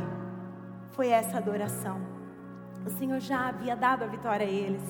foi 0.92 1.08
essa 1.08 1.38
adoração. 1.38 2.00
O 2.86 2.92
Senhor 2.92 3.20
já 3.20 3.48
havia 3.48 3.76
dado 3.76 4.04
a 4.04 4.08
vitória 4.08 4.46
a 4.46 4.50
eles. 4.50 4.84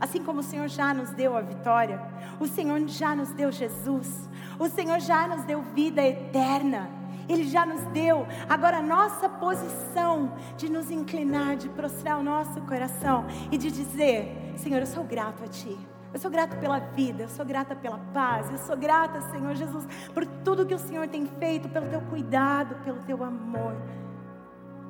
Assim 0.00 0.24
como 0.24 0.40
o 0.40 0.42
Senhor 0.42 0.66
já 0.68 0.94
nos 0.94 1.10
deu 1.10 1.36
a 1.36 1.42
vitória, 1.42 2.00
o 2.40 2.46
Senhor 2.46 2.80
já 2.88 3.14
nos 3.14 3.34
deu 3.34 3.52
Jesus, 3.52 4.30
o 4.58 4.66
Senhor 4.66 4.98
já 4.98 5.28
nos 5.28 5.44
deu 5.44 5.60
vida 5.60 6.02
eterna. 6.02 6.99
Ele 7.30 7.44
já 7.44 7.64
nos 7.64 7.82
deu. 7.92 8.26
Agora, 8.48 8.78
a 8.78 8.82
nossa 8.82 9.28
posição 9.28 10.32
de 10.56 10.68
nos 10.68 10.90
inclinar, 10.90 11.56
de 11.56 11.68
prostrar 11.68 12.18
o 12.18 12.22
nosso 12.22 12.60
coração 12.62 13.24
e 13.52 13.56
de 13.56 13.70
dizer: 13.70 14.52
Senhor, 14.56 14.80
eu 14.80 14.86
sou 14.86 15.04
grato 15.04 15.44
a 15.44 15.46
Ti. 15.46 15.78
Eu 16.12 16.18
sou 16.18 16.28
grata 16.28 16.56
pela 16.56 16.80
vida, 16.80 17.22
eu 17.22 17.28
sou 17.28 17.44
grata 17.44 17.76
pela 17.76 17.98
paz, 18.12 18.50
eu 18.50 18.58
sou 18.58 18.76
grata, 18.76 19.20
Senhor 19.30 19.54
Jesus, 19.54 19.86
por 20.12 20.26
tudo 20.26 20.66
que 20.66 20.74
o 20.74 20.78
Senhor 20.78 21.06
tem 21.06 21.24
feito, 21.24 21.68
pelo 21.68 21.88
teu 21.88 22.00
cuidado, 22.00 22.74
pelo 22.82 22.98
teu 23.02 23.22
amor. 23.22 23.76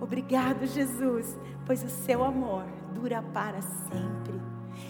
Obrigado, 0.01 0.65
Jesus, 0.65 1.39
pois 1.67 1.85
o 1.85 1.91
seu 1.91 2.25
amor 2.25 2.65
dura 2.95 3.21
para 3.21 3.61
sempre. 3.61 4.41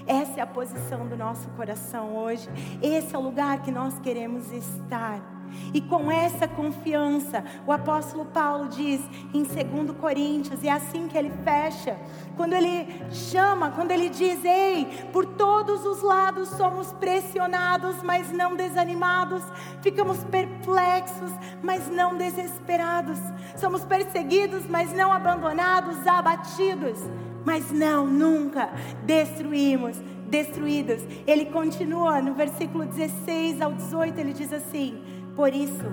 Essa 0.06 0.38
é 0.38 0.42
a 0.42 0.46
posição 0.46 1.08
do 1.08 1.16
nosso 1.16 1.48
coração 1.50 2.16
hoje. 2.16 2.48
Esse 2.80 3.16
é 3.16 3.18
o 3.18 3.22
lugar 3.22 3.60
que 3.62 3.72
nós 3.72 3.98
queremos 3.98 4.52
estar. 4.52 5.39
E 5.72 5.80
com 5.80 6.10
essa 6.10 6.46
confiança, 6.46 7.44
o 7.66 7.72
apóstolo 7.72 8.24
Paulo 8.26 8.68
diz 8.68 9.00
em 9.34 9.42
2 9.42 9.96
Coríntios, 9.98 10.62
e 10.62 10.68
é 10.68 10.72
assim 10.72 11.08
que 11.08 11.16
ele 11.16 11.30
fecha, 11.44 11.96
quando 12.36 12.54
ele 12.54 12.88
chama, 13.10 13.70
quando 13.70 13.90
ele 13.90 14.08
diz: 14.08 14.44
Ei, 14.44 14.86
por 15.12 15.26
todos 15.26 15.84
os 15.84 16.02
lados 16.02 16.48
somos 16.50 16.92
pressionados, 16.94 18.02
mas 18.02 18.32
não 18.32 18.56
desanimados, 18.56 19.42
ficamos 19.82 20.24
perplexos, 20.24 21.30
mas 21.62 21.88
não 21.88 22.16
desesperados, 22.16 23.18
somos 23.56 23.84
perseguidos, 23.84 24.66
mas 24.66 24.92
não 24.92 25.12
abandonados, 25.12 26.06
abatidos, 26.06 26.98
mas 27.44 27.70
não, 27.70 28.06
nunca 28.06 28.70
destruímos 29.04 29.96
destruídos. 30.30 31.02
Ele 31.26 31.46
continua 31.46 32.22
no 32.22 32.34
versículo 32.34 32.86
16 32.86 33.60
ao 33.60 33.72
18, 33.72 34.18
ele 34.18 34.32
diz 34.32 34.52
assim: 34.52 35.02
por 35.40 35.54
isso, 35.54 35.90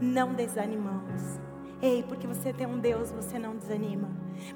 não 0.00 0.32
desanimamos. 0.32 1.38
Ei, 1.82 2.02
porque 2.08 2.26
você 2.26 2.50
tem 2.50 2.66
um 2.66 2.78
Deus, 2.78 3.12
você 3.12 3.38
não 3.38 3.54
desanima. 3.54 4.08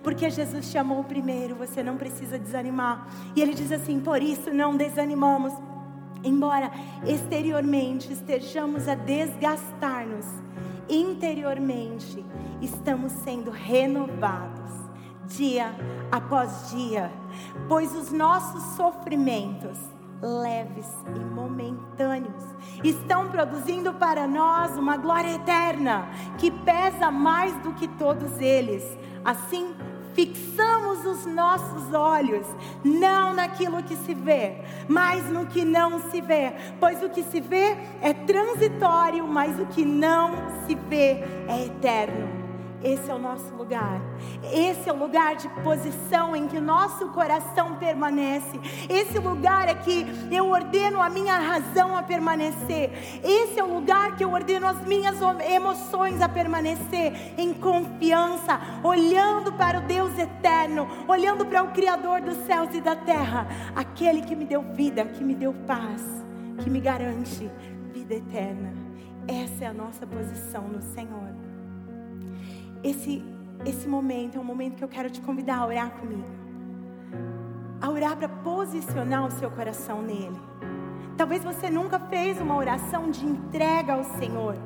Porque 0.03 0.31
Jesus 0.31 0.64
chamou 0.70 1.05
primeiro, 1.05 1.55
você 1.55 1.83
não 1.83 1.98
precisa 1.98 2.38
desanimar. 2.38 3.07
E 3.37 3.42
ele 3.42 3.53
diz 3.53 3.70
assim: 3.70 4.00
por 4.00 4.22
isso 4.22 4.50
não 4.50 4.79
desanimamos. 4.79 5.53
Embora 6.24 6.70
exteriormente 7.07 8.11
estejamos 8.11 8.88
a 8.88 8.94
desgastar-nos, 8.94 10.24
interiormente 10.88 12.24
estamos 12.62 13.12
sendo 13.12 13.50
renovados 13.50 14.72
dia 15.26 15.74
após 16.11 16.70
dia, 16.70 17.12
pois 17.68 17.94
os 17.94 18.11
nossos 18.11 18.74
sofrimentos 18.74 19.79
leves 20.23 20.87
e 21.15 21.19
momentâneos 21.19 22.45
estão 22.85 23.29
produzindo 23.29 23.93
para 23.95 24.27
nós 24.27 24.77
uma 24.77 24.97
glória 24.97 25.35
eterna 25.35 26.09
que 26.39 26.51
pesa 26.51 27.11
mais 27.11 27.55
do 27.63 27.73
que 27.73 27.89
todos 27.89 28.41
eles. 28.41 28.85
Assim, 29.25 29.75
fixamos 30.15 31.05
os 31.05 31.27
nossos 31.27 31.93
olhos 31.95 32.47
não 32.85 33.33
naquilo 33.33 33.83
que 33.83 33.97
se 33.97 34.15
vê, 34.15 34.63
mas 34.89 35.29
no 35.31 35.47
que 35.47 35.65
não 35.65 35.99
se 36.11 36.21
vê, 36.21 36.53
pois 36.79 37.03
o 37.03 37.09
que 37.09 37.23
se 37.23 37.41
vê 37.41 37.77
é 38.03 38.13
transitório, 38.13 39.27
mas 39.27 39.59
o 39.59 39.67
que 39.67 39.85
não 39.85 40.33
se 40.67 40.75
vê 40.75 41.25
é 41.49 41.67
eterno. 41.67 42.39
Esse 42.83 43.11
é 43.11 43.14
o 43.14 43.19
nosso 43.19 43.55
lugar. 43.55 44.01
Esse 44.53 44.88
é 44.88 44.93
o 44.93 44.97
lugar 44.97 45.37
de 45.37 45.49
posição 45.62 46.35
em 46.35 46.49
que 46.49 46.59
nosso 46.59 47.09
coração 47.09 47.77
permanece. 47.77 48.59
Esse 48.88 49.19
lugar 49.19 49.69
é 49.69 49.75
que 49.75 50.07
eu 50.31 50.49
ordeno 50.49 51.01
a 51.01 51.11
minha 51.11 51.38
razão 51.38 51.95
a 51.95 52.03
permanecer. 52.03 52.90
Esse 53.23 53.61
é 53.61 53.64
o 53.64 53.75
lugar 53.75 54.16
que 54.16 54.25
eu 54.25 54.33
ordeno 54.33 54.66
as 54.66 54.81
minhas 54.87 55.16
emoções 55.47 56.23
a 56.23 56.29
permanecer 56.29 57.35
em 57.37 57.53
confiança, 57.53 58.59
olhando 58.83 59.53
para 59.53 59.79
o 59.79 59.83
Deus 59.83 60.16
eterno, 60.19 60.88
olhando 61.07 61.45
para 61.45 61.62
o 61.62 61.73
Criador 61.73 62.23
dos 62.23 62.38
céus 62.47 62.75
e 62.75 62.81
da 62.81 62.97
terra, 62.97 63.47
aquele 63.77 64.23
que 64.23 64.35
me 64.35 64.47
deu 64.47 64.62
vida, 64.62 65.05
que 65.05 65.23
me 65.23 65.35
deu 65.35 65.53
paz, 65.66 66.03
que 66.62 66.71
me 66.71 66.81
garante 66.81 67.51
vida 67.93 68.14
eterna. 68.14 68.73
Essa 69.29 69.64
é 69.64 69.66
a 69.66 69.75
nossa 69.75 70.07
posição 70.07 70.66
no 70.66 70.81
Senhor 70.81 71.50
esse, 72.83 73.23
esse 73.64 73.87
momento 73.88 74.38
é 74.38 74.40
um 74.40 74.45
momento 74.45 74.77
que 74.77 74.85
eu 74.85 74.88
quero 74.88 75.11
te 75.11 75.21
convidar 75.21 75.59
a 75.59 75.66
orar 75.66 75.90
comigo. 75.93 76.25
A 77.81 77.90
orar 77.90 78.16
para 78.16 78.29
posicionar 78.29 79.27
o 79.27 79.31
seu 79.31 79.51
coração 79.51 80.03
nele. 80.03 80.38
Talvez 81.16 81.45
você 81.45 81.69
nunca 81.71 81.99
fez 81.99 82.40
uma 82.40 82.57
oração 82.57 83.11
de 83.11 83.25
entrega 83.27 83.95
ao 83.95 84.05
Senhor. 84.05 84.57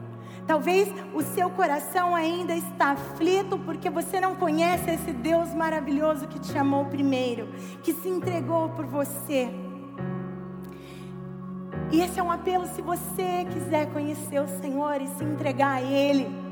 Talvez 0.46 0.88
o 1.14 1.22
seu 1.22 1.48
coração 1.50 2.14
ainda 2.14 2.54
está 2.54 2.92
aflito 2.92 3.58
porque 3.58 3.88
você 3.88 4.20
não 4.20 4.36
conhece 4.36 4.90
esse 4.90 5.12
Deus 5.12 5.54
maravilhoso 5.54 6.28
que 6.28 6.38
te 6.38 6.56
amou 6.56 6.84
primeiro, 6.84 7.48
que 7.82 7.92
se 7.94 8.08
entregou 8.08 8.68
por 8.70 8.84
você. 8.84 9.48
E 11.90 12.00
esse 12.00 12.20
é 12.20 12.22
um 12.22 12.30
apelo 12.30 12.66
se 12.66 12.82
você 12.82 13.46
quiser 13.52 13.92
conhecer 13.92 14.40
o 14.40 14.48
Senhor 14.60 15.00
e 15.00 15.06
se 15.08 15.24
entregar 15.24 15.76
a 15.76 15.82
Ele. 15.82 16.43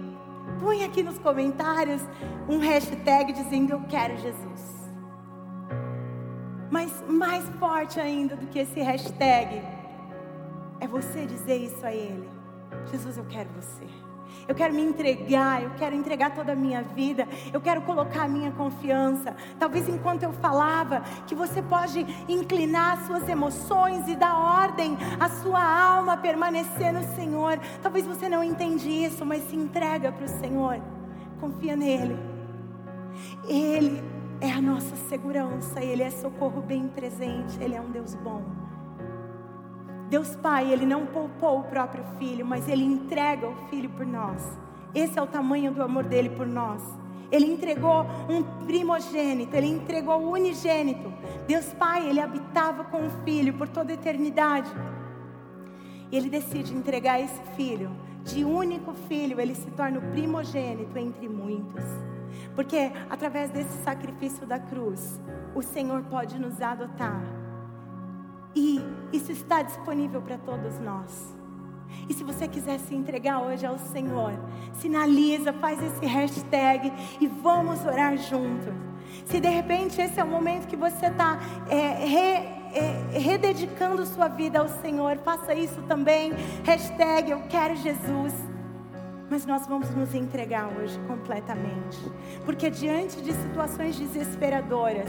Põe 0.63 0.85
aqui 0.85 1.03
nos 1.03 1.19
comentários 1.19 2.01
um 2.49 2.59
hashtag 2.59 3.33
dizendo 3.33 3.73
eu 3.73 3.81
quero 3.89 4.17
Jesus. 4.17 4.93
Mas 6.71 7.03
mais 7.09 7.45
forte 7.59 7.99
ainda 7.99 8.37
do 8.37 8.47
que 8.47 8.61
esse 8.61 8.81
hashtag 8.81 9.61
é 10.79 10.87
você 10.87 11.27
dizer 11.27 11.57
isso 11.57 11.85
a 11.85 11.93
Ele: 11.93 12.31
Jesus, 12.93 13.19
eu 13.19 13.25
quero 13.25 13.51
você. 13.51 14.12
Eu 14.49 14.55
quero 14.55 14.75
me 14.75 14.83
entregar, 14.83 15.63
eu 15.63 15.71
quero 15.71 15.95
entregar 15.95 16.35
toda 16.35 16.53
a 16.53 16.57
minha 16.57 16.83
vida, 16.83 17.29
eu 17.53 17.61
quero 17.61 17.83
colocar 17.83 18.25
a 18.25 18.29
minha 18.29 18.51
confiança. 18.53 19.35
Talvez 19.59 19.89
enquanto 19.89 20.23
eu 20.23 20.33
falava, 20.33 21.01
que 21.27 21.35
você 21.35 21.63
pode 21.63 22.07
inclinar 22.29 22.99
as 22.99 23.07
suas 23.07 23.29
emoções 23.29 24.09
e 24.09 24.17
dar 24.17 24.37
ordem 24.37 24.97
à 25.21 25.29
sua 25.29 25.63
alma 25.63 26.17
permanecer 26.17 26.93
no 26.93 27.03
Senhor. 27.15 27.59
Talvez 27.83 28.07
você 28.07 28.29
não 28.29 28.43
entende 28.43 28.89
isso, 28.89 29.25
mas 29.25 29.49
se 29.49 29.57
entrega 29.57 30.11
para 30.13 30.25
o 30.25 30.29
Senhor. 30.29 30.81
Confia 31.41 31.77
nele. 31.77 32.19
Ele 33.49 34.03
é 34.41 34.51
a 34.51 34.61
nossa 34.61 34.97
segurança, 35.09 35.83
ele 35.83 36.03
é 36.03 36.11
socorro 36.11 36.61
bem 36.61 36.89
presente, 36.89 37.57
ele 37.61 37.75
é 37.75 37.81
um 37.81 37.91
Deus 37.91 38.15
bom. 38.17 38.62
Deus 40.13 40.37
Pai, 40.37 40.71
Ele 40.71 40.85
não 40.85 41.07
poupou 41.07 41.61
o 41.61 41.65
próprio 41.65 42.05
Filho, 42.19 42.45
mas 42.45 42.69
Ele 42.69 42.85
entrega 42.85 43.49
o 43.49 43.57
Filho 43.71 43.89
por 43.89 44.05
nós. 44.05 44.47
Esse 44.95 45.19
é 45.19 45.23
o 45.23 45.27
tamanho 45.27 45.73
do 45.73 45.83
amor 45.83 46.05
dele 46.05 46.29
por 46.29 46.47
nós. 46.47 46.83
Ele 47.31 47.47
entregou 47.47 48.05
um 48.29 48.43
primogênito, 48.67 49.57
Ele 49.57 49.69
entregou 49.69 50.21
o 50.21 50.33
unigênito. 50.33 51.11
Deus 51.47 51.65
Pai, 51.73 52.07
Ele 52.07 52.21
habitava 52.21 52.85
com 52.85 53.07
o 53.07 53.11
Filho 53.25 53.55
por 53.55 53.67
toda 53.69 53.91
a 53.91 53.95
eternidade. 53.95 54.71
E 56.11 56.17
Ele 56.19 56.29
decide 56.29 56.75
entregar 56.75 57.19
esse 57.19 57.41
Filho, 57.57 57.91
de 58.23 58.45
único 58.45 58.93
Filho, 58.93 59.41
Ele 59.41 59.55
se 59.55 59.71
torna 59.71 59.99
o 59.99 60.11
primogênito 60.11 60.99
entre 60.99 61.27
muitos. 61.27 61.85
Porque 62.55 62.93
através 63.09 63.51
desse 63.51 63.83
sacrifício 63.83 64.47
da 64.47 64.59
cruz, 64.59 65.19
o 65.55 65.63
Senhor 65.63 66.03
pode 66.03 66.39
nos 66.39 66.61
adotar 66.61 67.42
e 68.55 68.81
isso 69.13 69.33
está 69.33 69.63
disponível 69.63 70.21
para 70.23 70.39
todos 70.39 70.79
nós. 70.79 71.35
E 72.09 72.15
se 72.15 72.25
você 72.25 72.49
quiser 72.49 72.79
se 72.79 72.95
entregar 72.95 73.43
hoje 73.43 73.65
ao 73.65 73.79
Senhor, 73.79 74.33
sinaliza, 74.75 75.53
faz 75.53 75.83
esse 75.83 76.07
hashtag 76.07 76.93
e 77.21 77.27
vamos 77.27 77.85
orar 77.85 78.17
juntos. 78.17 78.73
Se 79.27 79.41
de 79.41 79.49
repente 79.49 80.01
esse 80.01 80.19
é 80.19 80.25
o 80.25 80.27
momento 80.27 80.67
que 80.67 80.77
você 80.77 81.07
está 81.07 81.39
é, 81.69 82.05
re, 82.05 82.53
é, 82.75 83.19
rededicando 83.19 84.05
sua 84.07 84.29
vida 84.29 84.59
ao 84.59 84.69
Senhor, 84.69 85.19
faça 85.19 85.55
isso 85.55 85.81
também. 85.83 86.33
Hashtag 86.65 87.31
Eu 87.31 87.43
Quero 87.43 87.77
Jesus. 87.77 88.33
Mas 89.31 89.47
nós 89.47 89.67
vamos 89.67 89.89
nos 89.95 90.15
entregar 90.15 90.69
hoje 90.79 90.99
completamente. 91.07 91.99
Porque 92.45 92.69
diante 92.69 93.23
de 93.23 93.33
situações 93.33 93.99
desesperadoras, 93.99 95.09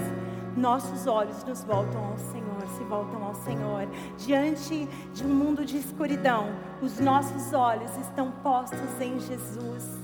nossos 0.56 1.08
olhos 1.08 1.44
nos 1.44 1.64
voltam 1.64 2.04
ao 2.06 2.18
Senhor, 2.18 2.62
se 2.78 2.84
voltam 2.84 3.24
ao 3.24 3.36
Senhor. 3.36 3.88
Diante 4.18 4.88
de 5.14 5.24
um 5.24 5.30
mundo 5.30 5.66
de 5.66 5.78
escuridão, 5.78 6.48
os 6.82 7.00
nossos 7.00 7.54
olhos 7.54 7.96
estão 7.98 8.32
postos 8.44 9.02
em 9.02 9.20
Jesus. 9.20 10.00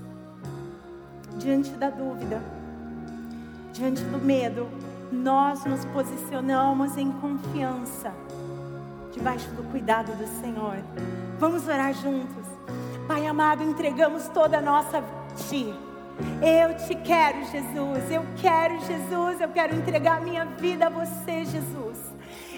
Diante 1.37 1.71
da 1.71 1.89
dúvida, 1.89 2.41
diante 3.71 4.03
do 4.03 4.17
medo, 4.17 4.67
nós 5.11 5.63
nos 5.65 5.85
posicionamos 5.85 6.97
em 6.97 7.11
confiança, 7.11 8.11
debaixo 9.11 9.49
do 9.51 9.63
cuidado 9.71 10.11
do 10.17 10.27
Senhor. 10.41 10.77
Vamos 11.39 11.67
orar 11.67 11.93
juntos. 11.93 12.45
Pai 13.07 13.25
amado, 13.25 13.63
entregamos 13.63 14.27
toda 14.27 14.57
a 14.57 14.61
nossa 14.61 15.03
Ti 15.47 15.73
eu 16.41 16.75
te 16.75 16.95
quero, 16.95 17.43
Jesus. 17.45 18.11
Eu 18.11 18.25
quero, 18.37 18.79
Jesus. 18.85 19.41
Eu 19.41 19.49
quero 19.49 19.75
entregar 19.75 20.21
minha 20.21 20.45
vida 20.45 20.87
a 20.87 20.89
você, 20.89 21.45
Jesus. 21.45 21.97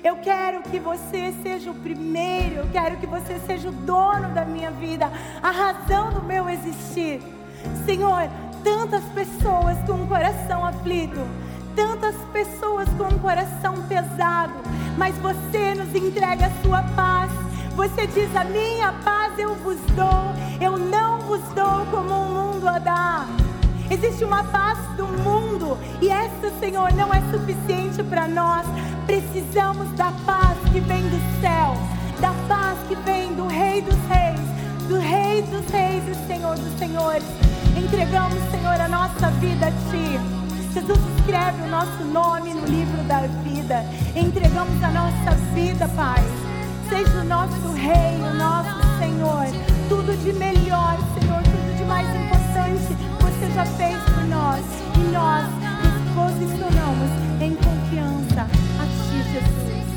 Eu 0.04 0.18
quero 0.18 0.64
que 0.64 0.80
você 0.80 1.34
seja 1.44 1.70
o 1.70 1.76
primeiro. 1.76 2.56
Eu 2.56 2.68
quero 2.72 2.98
que 2.98 3.06
você 3.06 3.40
seja 3.46 3.70
o 3.70 3.72
dono 3.72 4.30
da 4.34 4.44
minha 4.44 4.72
vida, 4.72 5.12
a 5.42 5.52
razão 5.52 6.12
do 6.12 6.24
meu 6.24 6.50
existir. 6.50 7.22
Senhor, 7.86 8.30
tantas 8.64 9.04
pessoas 9.06 9.78
com 9.86 9.94
um 9.94 10.08
coração 10.08 10.66
aflito, 10.66 11.20
tantas 11.76 12.16
pessoas 12.34 12.90
com 12.98 13.04
um 13.04 13.20
coração 13.20 13.76
pesado, 13.88 14.54
mas 14.98 15.16
você 15.20 15.76
nos 15.76 15.94
entrega 15.96 16.48
a 16.48 16.64
sua 16.64 16.84
paz. 16.96 17.32
Você 17.76 18.08
diz: 18.08 18.36
A 18.36 18.44
minha 18.44 18.92
paz 19.04 19.38
eu 19.38 19.56
vos 19.56 19.80
dou, 19.96 20.34
eu 20.60 20.78
não 20.78 21.20
vos 21.20 21.42
dou 21.54 21.86
como 21.92 22.14
o 22.14 22.30
mundo 22.30 22.68
a 22.68 22.80
dá. 22.80 23.41
Existe 23.92 24.24
uma 24.24 24.42
paz 24.46 24.80
do 24.96 25.06
mundo 25.06 25.78
e 26.02 26.08
essa, 26.08 26.50
Senhor, 26.62 26.94
não 26.94 27.14
é 27.14 27.22
suficiente 27.30 28.02
para 28.02 28.26
nós. 28.26 28.66
Precisamos 29.06 29.92
da 29.98 30.14
paz 30.26 30.58
que 30.72 30.80
vem 30.80 31.04
do 31.10 31.42
céu, 31.42 31.76
da 32.22 32.32
paz 32.48 32.80
que 32.88 32.96
vem 32.96 33.36
do 33.36 33.48
Rei 33.48 33.82
dos 33.82 33.98
Reis, 34.08 34.40
do 34.88 34.98
Rei 34.98 35.42
dos 35.42 35.70
Reis 35.70 36.04
e 36.08 36.26
Senhor 36.26 36.58
dos 36.58 36.80
Senhores. 36.80 37.26
Entregamos, 37.76 38.40
Senhor, 38.50 38.80
a 38.80 38.88
nossa 38.88 39.30
vida 39.42 39.68
a 39.68 39.72
Ti. 39.72 40.18
Jesus 40.74 41.00
escreve 41.18 41.62
o 41.64 41.68
nosso 41.68 42.06
nome 42.06 42.54
no 42.54 42.66
livro 42.66 43.04
da 43.10 43.28
vida. 43.44 43.84
Entregamos 44.16 44.82
a 44.82 44.90
nossa 44.90 45.36
vida, 45.54 45.86
Pai. 45.90 46.24
Seja 46.88 47.20
o 47.20 47.26
nosso 47.26 47.74
Rei, 47.74 48.22
o 48.22 48.36
nosso 48.36 49.00
Senhor. 49.00 49.48
Tudo 49.90 50.16
de 50.24 50.32
melhor, 50.32 50.98
Senhor, 51.20 51.42
você 53.42 53.52
já 53.54 53.66
fez 53.66 53.98
por 54.04 54.24
nós 54.28 54.64
e 54.96 55.12
nós 55.12 55.48
nos 55.82 56.14
posicionamos 56.14 57.10
em 57.42 57.56
confiança 57.56 58.42
a 58.44 58.86
Ti, 58.86 59.32
Jesus. 59.32 59.91